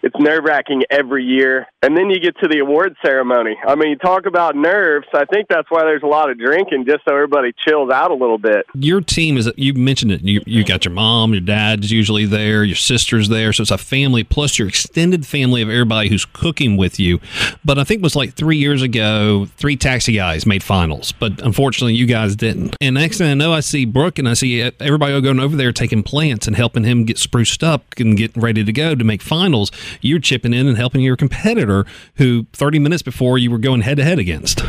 [0.03, 3.57] it's nerve wracking every year, and then you get to the award ceremony.
[3.67, 5.07] I mean, you talk about nerves.
[5.13, 8.13] I think that's why there's a lot of drinking, just so everybody chills out a
[8.13, 8.67] little bit.
[8.75, 10.21] Your team is you mentioned it.
[10.21, 13.77] You you got your mom, your dad's usually there, your sister's there, so it's a
[13.77, 17.19] family plus your extended family of everybody who's cooking with you.
[17.65, 21.41] But I think it was like three years ago, three taxi guys made finals, but
[21.41, 22.75] unfortunately you guys didn't.
[22.79, 25.71] And next thing I know, I see Brooke and I see everybody going over there
[25.71, 29.21] taking plants and helping him get spruced up and getting ready to go to make
[29.21, 29.71] finals.
[30.01, 33.97] You're chipping in and helping your competitor who 30 minutes before you were going head
[33.97, 34.61] to head against.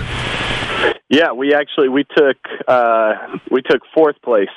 [1.11, 2.36] Yeah, we actually we took
[2.66, 4.49] uh, we took fourth place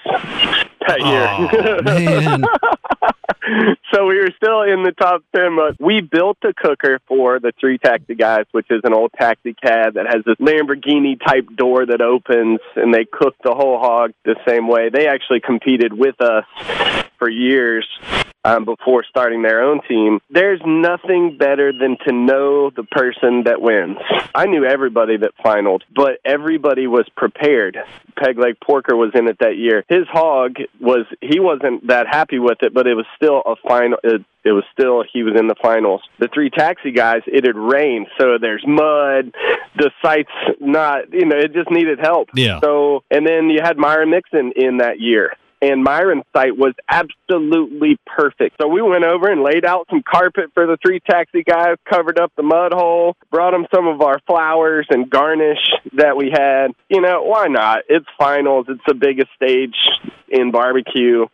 [0.85, 1.81] that year.
[1.81, 2.43] man.
[3.93, 7.53] so we were still in the top ten, but we built a cooker for the
[7.57, 11.85] three taxi guys, which is an old taxi cab that has this Lamborghini type door
[11.85, 14.89] that opens, and they cook the whole hog the same way.
[14.89, 16.43] They actually competed with us
[17.21, 17.87] for years
[18.43, 20.19] um, before starting their own team.
[20.31, 23.97] There's nothing better than to know the person that wins.
[24.33, 27.77] I knew everybody that finaled, but everybody was prepared.
[28.17, 29.83] Peg Leg Porker was in it that year.
[29.87, 33.99] His hog was he wasn't that happy with it, but it was still a final.
[34.03, 36.01] It, it was still he was in the finals.
[36.17, 39.35] The three taxi guys, it had rained, so there's mud.
[39.77, 42.29] The site's not, you know, it just needed help.
[42.33, 42.59] Yeah.
[42.59, 47.97] So, and then you had Myron Mixon in that year and Myron's site was absolutely
[48.05, 48.57] perfect.
[48.59, 52.19] So we went over and laid out some carpet for the three taxi guys, covered
[52.19, 55.59] up the mud hole, brought them some of our flowers and garnish
[55.93, 56.71] that we had.
[56.89, 57.83] You know, why not?
[57.89, 58.65] It's finals.
[58.69, 59.75] It's the biggest stage
[60.27, 61.27] in barbecue.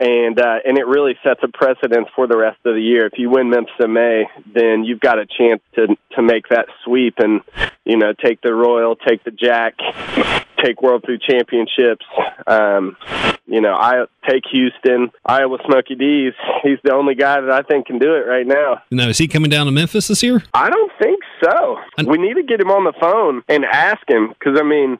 [0.00, 3.06] And uh, and it really sets a precedence for the rest of the year.
[3.06, 6.66] If you win Memphis in May, then you've got a chance to to make that
[6.84, 7.42] sweep and
[7.84, 9.74] you know take the Royal, take the Jack,
[10.64, 12.06] take World Food Championships.
[12.46, 12.96] Um,
[13.46, 16.32] you know, I take Houston, Iowa Smokey D's.
[16.62, 18.82] He's the only guy that I think can do it right now.
[18.90, 20.42] Now, is he coming down to Memphis this year?
[20.54, 21.76] I don't think so.
[22.06, 24.98] We need to get him on the phone and ask him because I mean,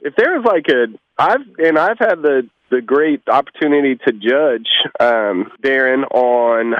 [0.00, 0.86] if there's like a
[1.18, 4.66] I've and I've had the the great opportunity to judge
[4.98, 6.74] um, Darren on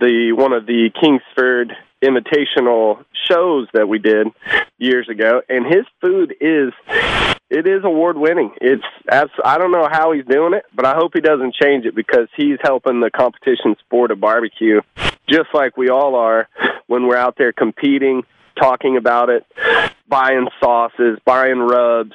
[0.00, 1.72] the one of the Kingsford
[2.02, 4.28] invitational shows that we did
[4.78, 5.42] years ago.
[5.48, 6.72] And his food is
[7.50, 8.82] it is award winning it's
[9.42, 12.28] i don't know how he's doing it but i hope he doesn't change it because
[12.36, 14.82] he's helping the competition sport of barbecue
[15.26, 16.46] just like we all are
[16.88, 18.22] when we're out there competing
[18.60, 19.46] talking about it
[20.08, 22.12] buying sauces buying rubs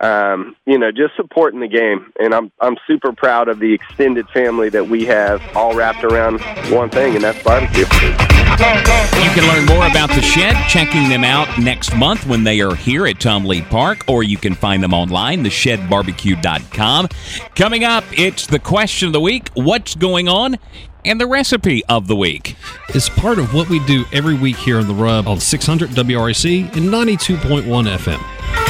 [0.00, 2.12] um, you know, just supporting the game.
[2.18, 6.40] And I'm I'm super proud of the extended family that we have all wrapped around
[6.70, 7.84] one thing, and that's barbecue.
[7.84, 12.74] You can learn more about the shed checking them out next month when they are
[12.74, 17.08] here at Tom Lee Park, or you can find them online, theshedbarbecue.com.
[17.54, 20.56] Coming up, it's the question of the week What's going on?
[21.04, 22.56] And the recipe of the week.
[22.88, 26.76] It's part of what we do every week here on The Rub on 600 WREC
[26.76, 28.65] and 92.1 FM.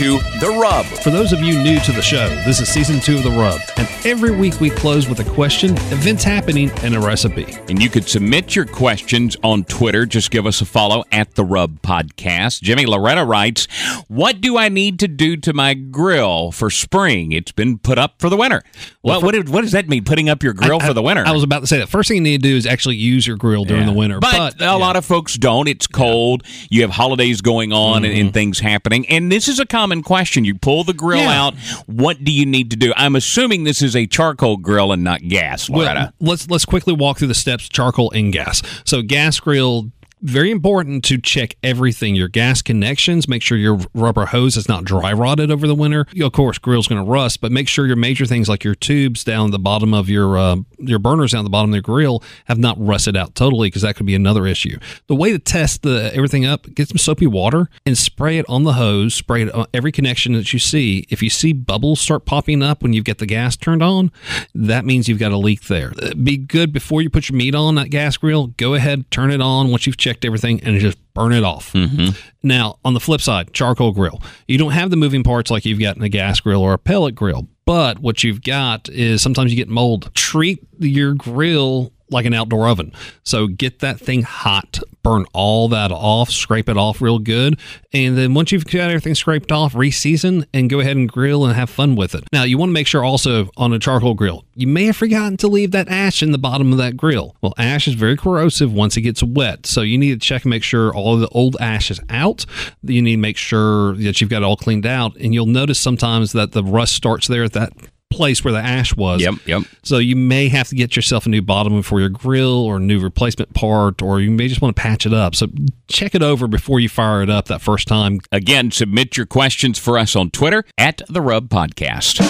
[0.00, 0.86] To The Rub.
[0.86, 3.60] For those of you new to the show, this is season two of The Rub,
[3.76, 7.46] and every week we close with a question, events happening, and a recipe.
[7.68, 10.06] And you could submit your questions on Twitter.
[10.06, 12.62] Just give us a follow at The Rub Podcast.
[12.62, 13.68] Jimmy Loretta writes,
[14.08, 17.32] What do I need to do to my grill for spring?
[17.32, 18.62] It's been put up for the winter.
[19.02, 21.24] Well, what, what, what does that mean, putting up your grill I, for the winter?
[21.26, 21.90] I was about to say that.
[21.90, 23.92] First thing you need to do is actually use your grill during Yeah.
[23.92, 24.18] the winter.
[24.18, 25.68] But, But, a lot of folks don't.
[25.68, 26.42] It's cold.
[26.70, 28.12] You have holidays going on mm-hmm.
[28.12, 29.06] and, and things happening.
[29.10, 30.44] And this is a common question.
[30.44, 31.42] You pull the grill Yeah.
[31.46, 31.54] out.
[31.86, 32.92] What do you need to do?
[32.96, 36.12] I'm assuming this is a charcoal grill and not gas, Loretta.
[36.18, 38.62] Well, let's let's quickly walk through the steps: charcoal and gas.
[38.84, 39.90] So, gas grill.
[40.22, 43.26] Very important to check everything your gas connections.
[43.26, 46.06] Make sure your rubber hose is not dry rotted over the winter.
[46.20, 49.24] Of course, grill's going to rust, but make sure your major things like your tubes
[49.24, 52.58] down the bottom of your uh, your burners down the bottom of the grill have
[52.58, 54.78] not rusted out totally because that could be another issue.
[55.06, 58.64] The way to test the everything up: get some soapy water and spray it on
[58.64, 59.14] the hose.
[59.14, 61.06] Spray it on every connection that you see.
[61.08, 64.12] If you see bubbles start popping up when you get the gas turned on,
[64.54, 65.94] that means you've got a leak there.
[66.00, 68.48] Uh, Be good before you put your meat on that gas grill.
[68.48, 71.72] Go ahead, turn it on once you've checked everything, and just burn it off.
[71.72, 72.16] Mm-hmm.
[72.42, 74.22] Now, on the flip side, charcoal grill.
[74.46, 76.78] You don't have the moving parts like you've got in a gas grill or a
[76.78, 77.48] pellet grill.
[77.66, 80.10] But what you've got is sometimes you get mold.
[80.14, 82.92] Treat your grill like an outdoor oven.
[83.22, 87.58] So get that thing hot, burn all that off, scrape it off real good,
[87.92, 91.54] and then once you've got everything scraped off, reseason and go ahead and grill and
[91.54, 92.24] have fun with it.
[92.32, 95.36] Now, you want to make sure also on a charcoal grill, you may have forgotten
[95.38, 97.36] to leave that ash in the bottom of that grill.
[97.40, 100.50] Well, ash is very corrosive once it gets wet, so you need to check and
[100.50, 102.44] make sure all the old ash is out.
[102.82, 105.80] You need to make sure that you've got it all cleaned out, and you'll notice
[105.80, 107.72] sometimes that the rust starts there at that
[108.10, 109.22] place where the ash was.
[109.22, 109.62] Yep, yep.
[109.82, 112.80] So you may have to get yourself a new bottom for your grill or a
[112.80, 115.34] new replacement part, or you may just want to patch it up.
[115.34, 115.46] So
[115.88, 118.20] check it over before you fire it up that first time.
[118.32, 122.20] Again, submit your questions for us on Twitter at the Rub Podcast.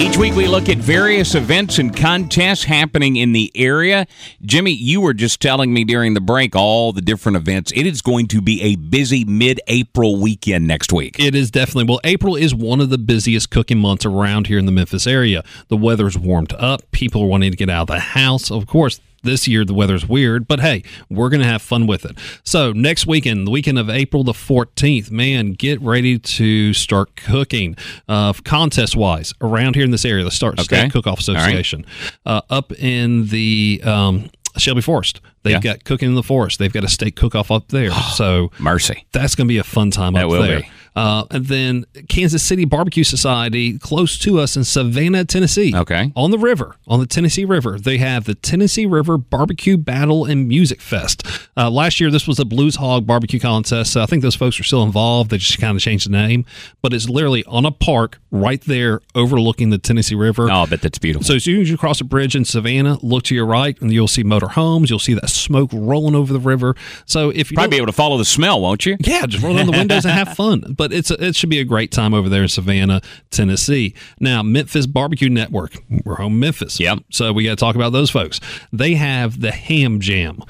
[0.00, 4.06] Each week we look at various events and contests happening in the area.
[4.42, 7.72] Jimmy, you were just telling me during the break all the different events.
[7.74, 11.18] It is going to be a busy mid April weekend next week.
[11.18, 11.84] It is definitely.
[11.84, 15.42] Well, April is one of the busiest cooking months around here in the Memphis area.
[15.66, 16.88] The weather's warmed up.
[16.92, 18.52] People are wanting to get out of the house.
[18.52, 22.04] Of course, this year the weather's weird, but hey, we're going to have fun with
[22.04, 22.16] it.
[22.44, 27.76] So, next weekend, the weekend of April the 14th, man, get ready to start cooking.
[28.08, 30.64] Uh, contest wise, around here in this area, the Start Okay.
[30.78, 31.42] Steak Cook Off All right.
[31.44, 31.84] Association,
[32.26, 35.20] uh, up in the um, Shelby Forest.
[35.42, 35.60] They've Yeah.
[35.60, 36.58] got cooking in the forest.
[36.58, 37.90] They've got a steak cook off up there.
[38.14, 40.60] so mercy, that's going to be a fun time That up there.
[40.60, 40.70] be.
[40.96, 45.74] Uh, and then Kansas City Barbecue Society, close to us in Savannah, Tennessee.
[45.74, 46.12] Okay.
[46.16, 50.48] On the river, on the Tennessee River, they have the Tennessee River Barbecue Battle and
[50.48, 51.22] Music Fest.
[51.56, 53.92] Uh, last year, this was a Blues Hog barbecue contest.
[53.92, 55.30] So I think those folks are still involved.
[55.30, 56.44] They just kind of changed the name,
[56.82, 60.50] but it's literally on a park right there overlooking the Tennessee River.
[60.50, 61.24] Oh, I bet that's beautiful.
[61.24, 63.92] So as soon as you cross a bridge in Savannah, look to your right, and
[63.92, 64.90] you'll see motor homes.
[64.90, 66.74] You'll see that smoke rolling over the river.
[67.06, 68.96] So if you Probably be able to follow the smell, won't you?
[69.00, 70.74] yeah, just roll down the windows and have fun.
[70.78, 73.94] But it's a, it should be a great time over there in Savannah, Tennessee.
[74.18, 76.80] Now, Memphis Barbecue Network, we're home Memphis.
[76.80, 77.00] Yep.
[77.10, 78.40] So we got to talk about those folks.
[78.72, 80.42] They have the Ham Jam.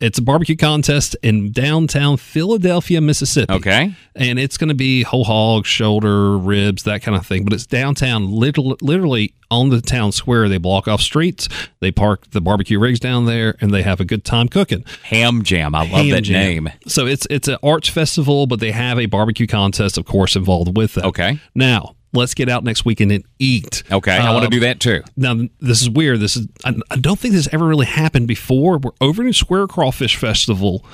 [0.00, 3.52] It's a barbecue contest in downtown Philadelphia, Mississippi.
[3.52, 3.94] Okay.
[4.14, 7.42] And it's going to be whole hog, shoulder, ribs, that kind of thing.
[7.42, 10.48] But it's downtown, literally, literally on the town square.
[10.48, 11.48] They block off streets.
[11.80, 14.84] They park the barbecue rigs down there, and they have a good time cooking.
[15.02, 15.74] Ham Jam.
[15.74, 16.64] I love Ham that Jam.
[16.64, 16.72] name.
[16.86, 20.76] So it's it's an arts festival, but they have a barbecue contest, of course, involved
[20.76, 21.04] with it.
[21.04, 21.40] Okay.
[21.56, 23.82] Now let's get out next weekend and eat.
[23.90, 25.02] Okay, I want to Um, do that too.
[25.16, 26.20] Now this is weird.
[26.20, 28.78] This is I, I don't think this ever really happened before.
[28.78, 30.84] We're Overton Square Crawfish Festival.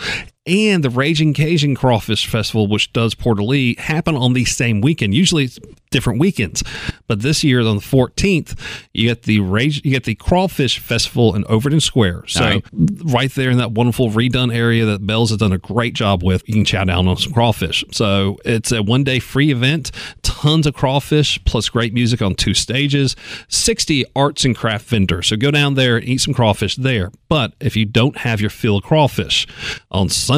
[0.46, 5.14] And the Raging Cajun Crawfish Festival, which does Porter-Leath, happen on the same weekend.
[5.14, 5.58] Usually it's
[5.94, 6.64] different weekends,
[7.06, 8.58] but this year on the 14th,
[8.92, 12.24] you get the Rage, you get the Crawfish Festival in Overton Square.
[12.26, 12.64] So right.
[13.04, 16.46] right there in that wonderful redone area that Bell's has done a great job with.
[16.48, 17.84] You can chow down on some crawfish.
[17.92, 19.92] So it's a one day free event,
[20.22, 23.14] tons of crawfish, plus great music on two stages,
[23.48, 25.28] 60 arts and craft vendors.
[25.28, 27.12] So go down there and eat some crawfish there.
[27.28, 29.46] But if you don't have your fill of crawfish
[29.92, 30.33] on Sunday,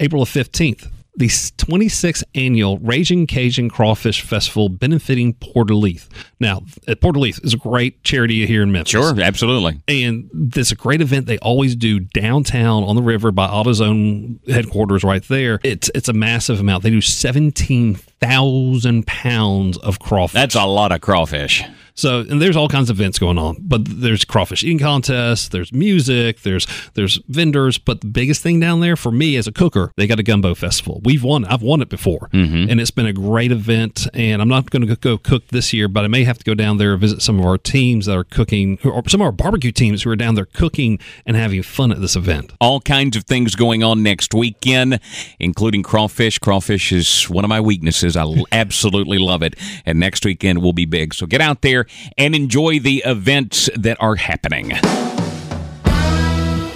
[0.00, 6.08] April the 15th, the 26th annual Raging Cajun Crawfish Festival benefiting Porter-Leath.
[6.38, 8.92] Now, at Porter-Leath is a great charity here in Memphis.
[8.92, 9.80] Sure, absolutely.
[9.88, 14.48] And this is a great event they always do downtown on the river by AutoZone
[14.48, 15.58] headquarters right there.
[15.64, 16.84] It's it's a massive amount.
[16.84, 20.34] They do 17,000 pounds of crawfish.
[20.34, 21.64] That's a lot of crawfish.
[21.98, 25.72] So, and there's all kinds of events going on, but there's crawfish eating contests, there's
[25.72, 29.92] music, there's there's vendors, but the biggest thing down there for me as a cooker,
[29.96, 31.00] they got a gumbo festival.
[31.04, 32.70] We've won, I've won it before, mm-hmm.
[32.70, 34.06] and it's been a great event.
[34.14, 36.54] And I'm not going to go cook this year, but I may have to go
[36.54, 39.32] down there and visit some of our teams that are cooking, or some of our
[39.32, 42.52] barbecue teams who are down there cooking and having fun at this event.
[42.60, 45.00] All kinds of things going on next weekend,
[45.40, 46.38] including crawfish.
[46.38, 48.16] Crawfish is one of my weaknesses.
[48.16, 49.56] I absolutely love it.
[49.84, 51.12] And next weekend will be big.
[51.12, 54.72] So get out there and enjoy the events that are happening.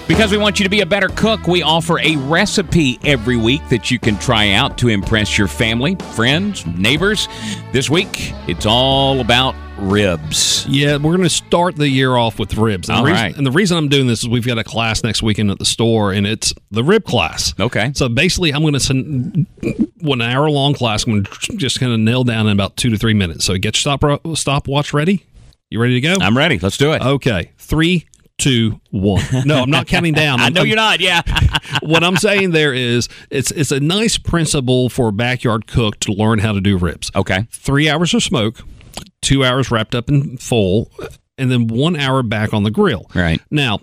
[0.07, 3.67] Because we want you to be a better cook, we offer a recipe every week
[3.69, 7.27] that you can try out to impress your family, friends, neighbors.
[7.71, 9.55] This week, it's all about
[9.89, 10.65] ribs.
[10.67, 12.89] Yeah, we're going to start the year off with ribs.
[12.89, 13.37] And, All the reason, right.
[13.37, 15.65] and the reason I'm doing this is we've got a class next weekend at the
[15.65, 17.53] store, and it's the rib class.
[17.59, 17.91] Okay.
[17.95, 19.45] So basically, I'm going to send
[19.99, 21.05] one hour long class.
[21.05, 23.45] I'm going to just kind of nail down in about two to three minutes.
[23.45, 25.25] So get your stop stopwatch ready.
[25.69, 26.15] You ready to go?
[26.21, 26.59] I'm ready.
[26.59, 27.01] Let's do it.
[27.01, 27.51] Okay.
[27.57, 28.05] Three,
[28.37, 29.23] two, one.
[29.45, 30.39] No, I'm not counting down.
[30.41, 30.99] I know I'm- you're not.
[30.99, 31.21] Yeah.
[31.81, 36.13] what I'm saying there is it's it's a nice principle for a backyard cook to
[36.13, 37.11] learn how to do ribs.
[37.15, 37.47] Okay.
[37.51, 38.59] Three hours of smoke,
[39.23, 40.91] two hours wrapped up in full,
[41.37, 43.09] and then one hour back on the grill.
[43.15, 43.41] Right.
[43.49, 43.79] Now,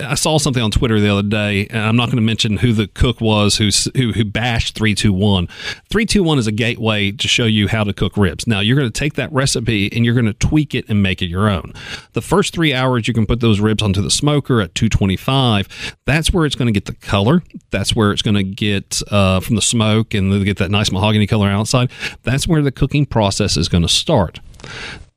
[0.00, 2.72] I saw something on Twitter the other day, and I'm not going to mention who
[2.72, 5.48] the cook was who who, who bashed three two one.
[5.90, 8.46] Three two one is a gateway to show you how to cook ribs.
[8.46, 11.22] Now you're going to take that recipe and you're going to tweak it and make
[11.22, 11.72] it your own.
[12.12, 15.96] The first three hours you can put those ribs onto the smoker at 225.
[16.04, 17.42] That's where it's going to get the color.
[17.70, 21.26] That's where it's going to get uh, from the smoke and get that nice mahogany
[21.26, 21.90] color outside.
[22.22, 24.38] That's where the cooking process is going to start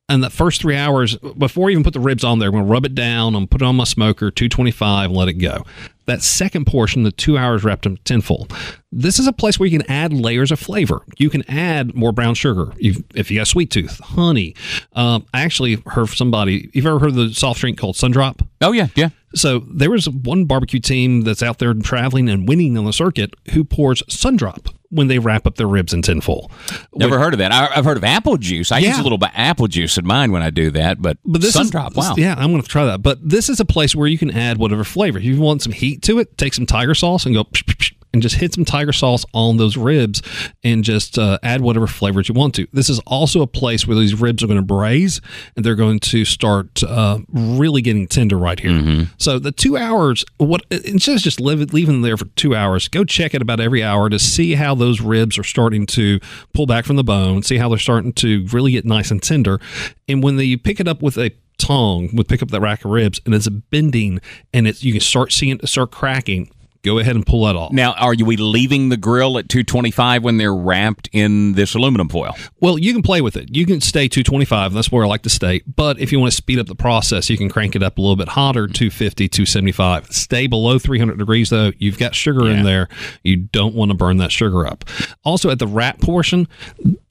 [0.09, 2.63] and the first three hours before I even put the ribs on there, I'm to
[2.63, 3.35] rub it down.
[3.35, 5.65] I'm put it on my smoker, 225, and let it go.
[6.05, 8.47] That second portion, the two hours wrapped in tinfoil.
[8.93, 11.01] This is a place where you can add layers of flavor.
[11.17, 14.55] You can add more brown sugar if, you got sweet tooth, honey.
[14.93, 16.69] Um, I actually heard somebody.
[16.73, 18.47] You've ever heard of the soft drink called Sundrop?
[18.61, 19.09] Oh yeah, yeah.
[19.37, 23.33] So there was one barbecue team that's out there traveling and winning on the circuit
[23.53, 26.49] who pours Sundrop when they wrap up their ribs in tinfoil.
[26.95, 27.51] Never heard of that.
[27.51, 28.71] I, have heard of apple juice.
[28.71, 28.89] I yeah.
[28.89, 31.41] use a little bit of apple juice in mine when I do that, but, but
[31.41, 32.15] this Sundrop, is, wow.
[32.17, 33.01] Yeah, I'm going to try that.
[33.01, 35.17] But this is a place where you can add whatever flavor.
[35.17, 37.75] If you want some heat to it, take some tiger sauce and go psh, psh,
[37.75, 40.21] psh, and just hit some tiger sauce on those ribs
[40.63, 42.67] and just uh, add whatever flavors you want to.
[42.73, 45.21] This is also a place where these ribs are going to braise
[45.55, 48.71] and they're going to start uh, really getting tender right here.
[48.71, 49.03] Mm-hmm.
[49.17, 52.87] So the two hours, what instead of just leave, leaving them there for two hours,
[52.87, 56.19] go check it about every hour to see how those ribs are starting to
[56.53, 59.59] pull back from the bone, see how they're starting to really get nice and tender.
[60.07, 62.91] And when you pick it up with a tong, would pick up that rack of
[62.91, 64.21] ribs and it's bending
[64.53, 66.49] and it's you can start seeing it start cracking
[66.83, 67.71] go ahead and pull that off.
[67.71, 72.35] Now, are we leaving the grill at 225 when they're wrapped in this aluminum foil?
[72.59, 73.55] Well, you can play with it.
[73.55, 74.73] You can stay 225.
[74.73, 75.61] That's where I like to stay.
[75.67, 78.01] But if you want to speed up the process, you can crank it up a
[78.01, 80.11] little bit hotter, 250, 275.
[80.11, 81.71] Stay below 300 degrees though.
[81.77, 82.57] You've got sugar yeah.
[82.57, 82.87] in there.
[83.23, 84.85] You don't want to burn that sugar up.
[85.23, 86.47] Also, at the wrap portion,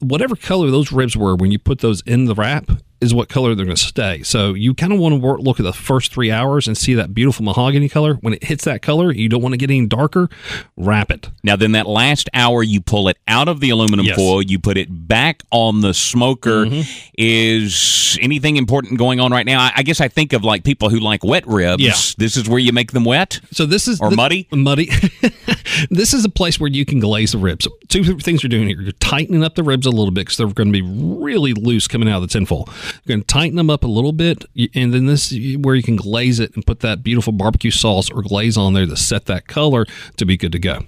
[0.00, 3.54] whatever color those ribs were when you put those in the wrap, is what color
[3.54, 4.22] they're going to stay.
[4.22, 6.94] So you kind of want to work, look at the first three hours and see
[6.94, 8.14] that beautiful mahogany color.
[8.14, 10.28] When it hits that color, you don't want to get any darker.
[10.76, 11.30] Wrap it.
[11.42, 14.16] Now, then that last hour, you pull it out of the aluminum yes.
[14.16, 16.64] foil, you put it back on the smoker.
[16.66, 17.10] Mm-hmm.
[17.18, 19.70] Is anything important going on right now?
[19.74, 21.82] I, guess I think of like people who like wet ribs.
[21.82, 21.94] Yeah.
[22.18, 23.40] This is where you make them wet.
[23.52, 24.48] So this is or the, muddy.
[24.52, 24.86] Muddy.
[25.90, 27.68] this is a place where you can glaze the ribs.
[27.88, 28.80] Two things you're doing here.
[28.80, 31.86] You're tightening up the ribs a little bit because they're going to be really loose
[31.86, 32.68] coming out of the tinfoil.
[33.04, 35.82] You're going to tighten them up a little bit, and then this is where you
[35.82, 39.26] can glaze it and put that beautiful barbecue sauce or glaze on there to set
[39.26, 40.80] that color to be good to go.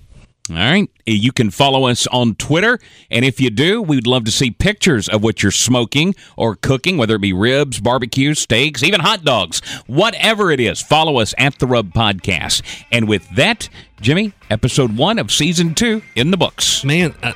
[0.50, 0.88] All right.
[1.06, 2.78] You can follow us on Twitter.
[3.10, 6.96] And if you do, we'd love to see pictures of what you're smoking or cooking,
[6.96, 10.82] whether it be ribs, barbecue, steaks, even hot dogs, whatever it is.
[10.82, 12.62] Follow us at The Rub Podcast.
[12.92, 13.68] And with that,
[14.00, 16.84] Jimmy, episode one of season two in the books.
[16.84, 17.32] Man, uh,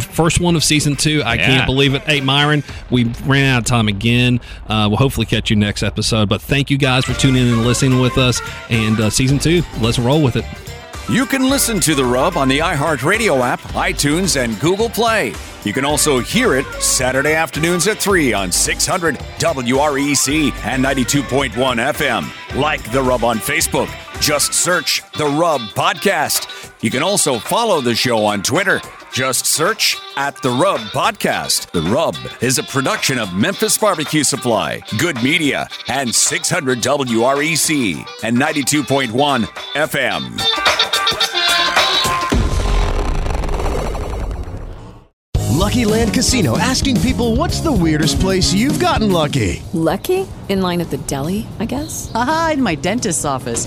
[0.00, 1.22] first one of season two.
[1.22, 1.46] I yeah.
[1.46, 2.02] can't believe it.
[2.02, 4.40] Hey, Myron, we ran out of time again.
[4.68, 6.28] Uh, we'll hopefully catch you next episode.
[6.28, 8.40] But thank you guys for tuning in and listening with us.
[8.70, 10.44] And uh, season two, let's roll with it.
[11.10, 15.32] You can listen to The Rub on the iHeartRadio app, iTunes, and Google Play.
[15.64, 22.60] You can also hear it Saturday afternoons at 3 on 600 WREC and 92.1 FM.
[22.60, 23.88] Like The Rub on Facebook.
[24.20, 26.72] Just search The Rub Podcast.
[26.82, 28.78] You can also follow the show on Twitter.
[29.12, 31.70] Just search at The Rub Podcast.
[31.72, 38.36] The Rub is a production of Memphis Barbecue Supply, Good Media, and 600 WREC and
[38.36, 39.44] 92.1
[39.74, 40.38] FM.
[45.58, 49.62] Lucky Land Casino asking people what's the weirdest place you've gotten lucky?
[49.72, 50.26] Lucky?
[50.48, 52.10] In line at the deli, I guess?
[52.14, 53.66] Aha, in my dentist's office.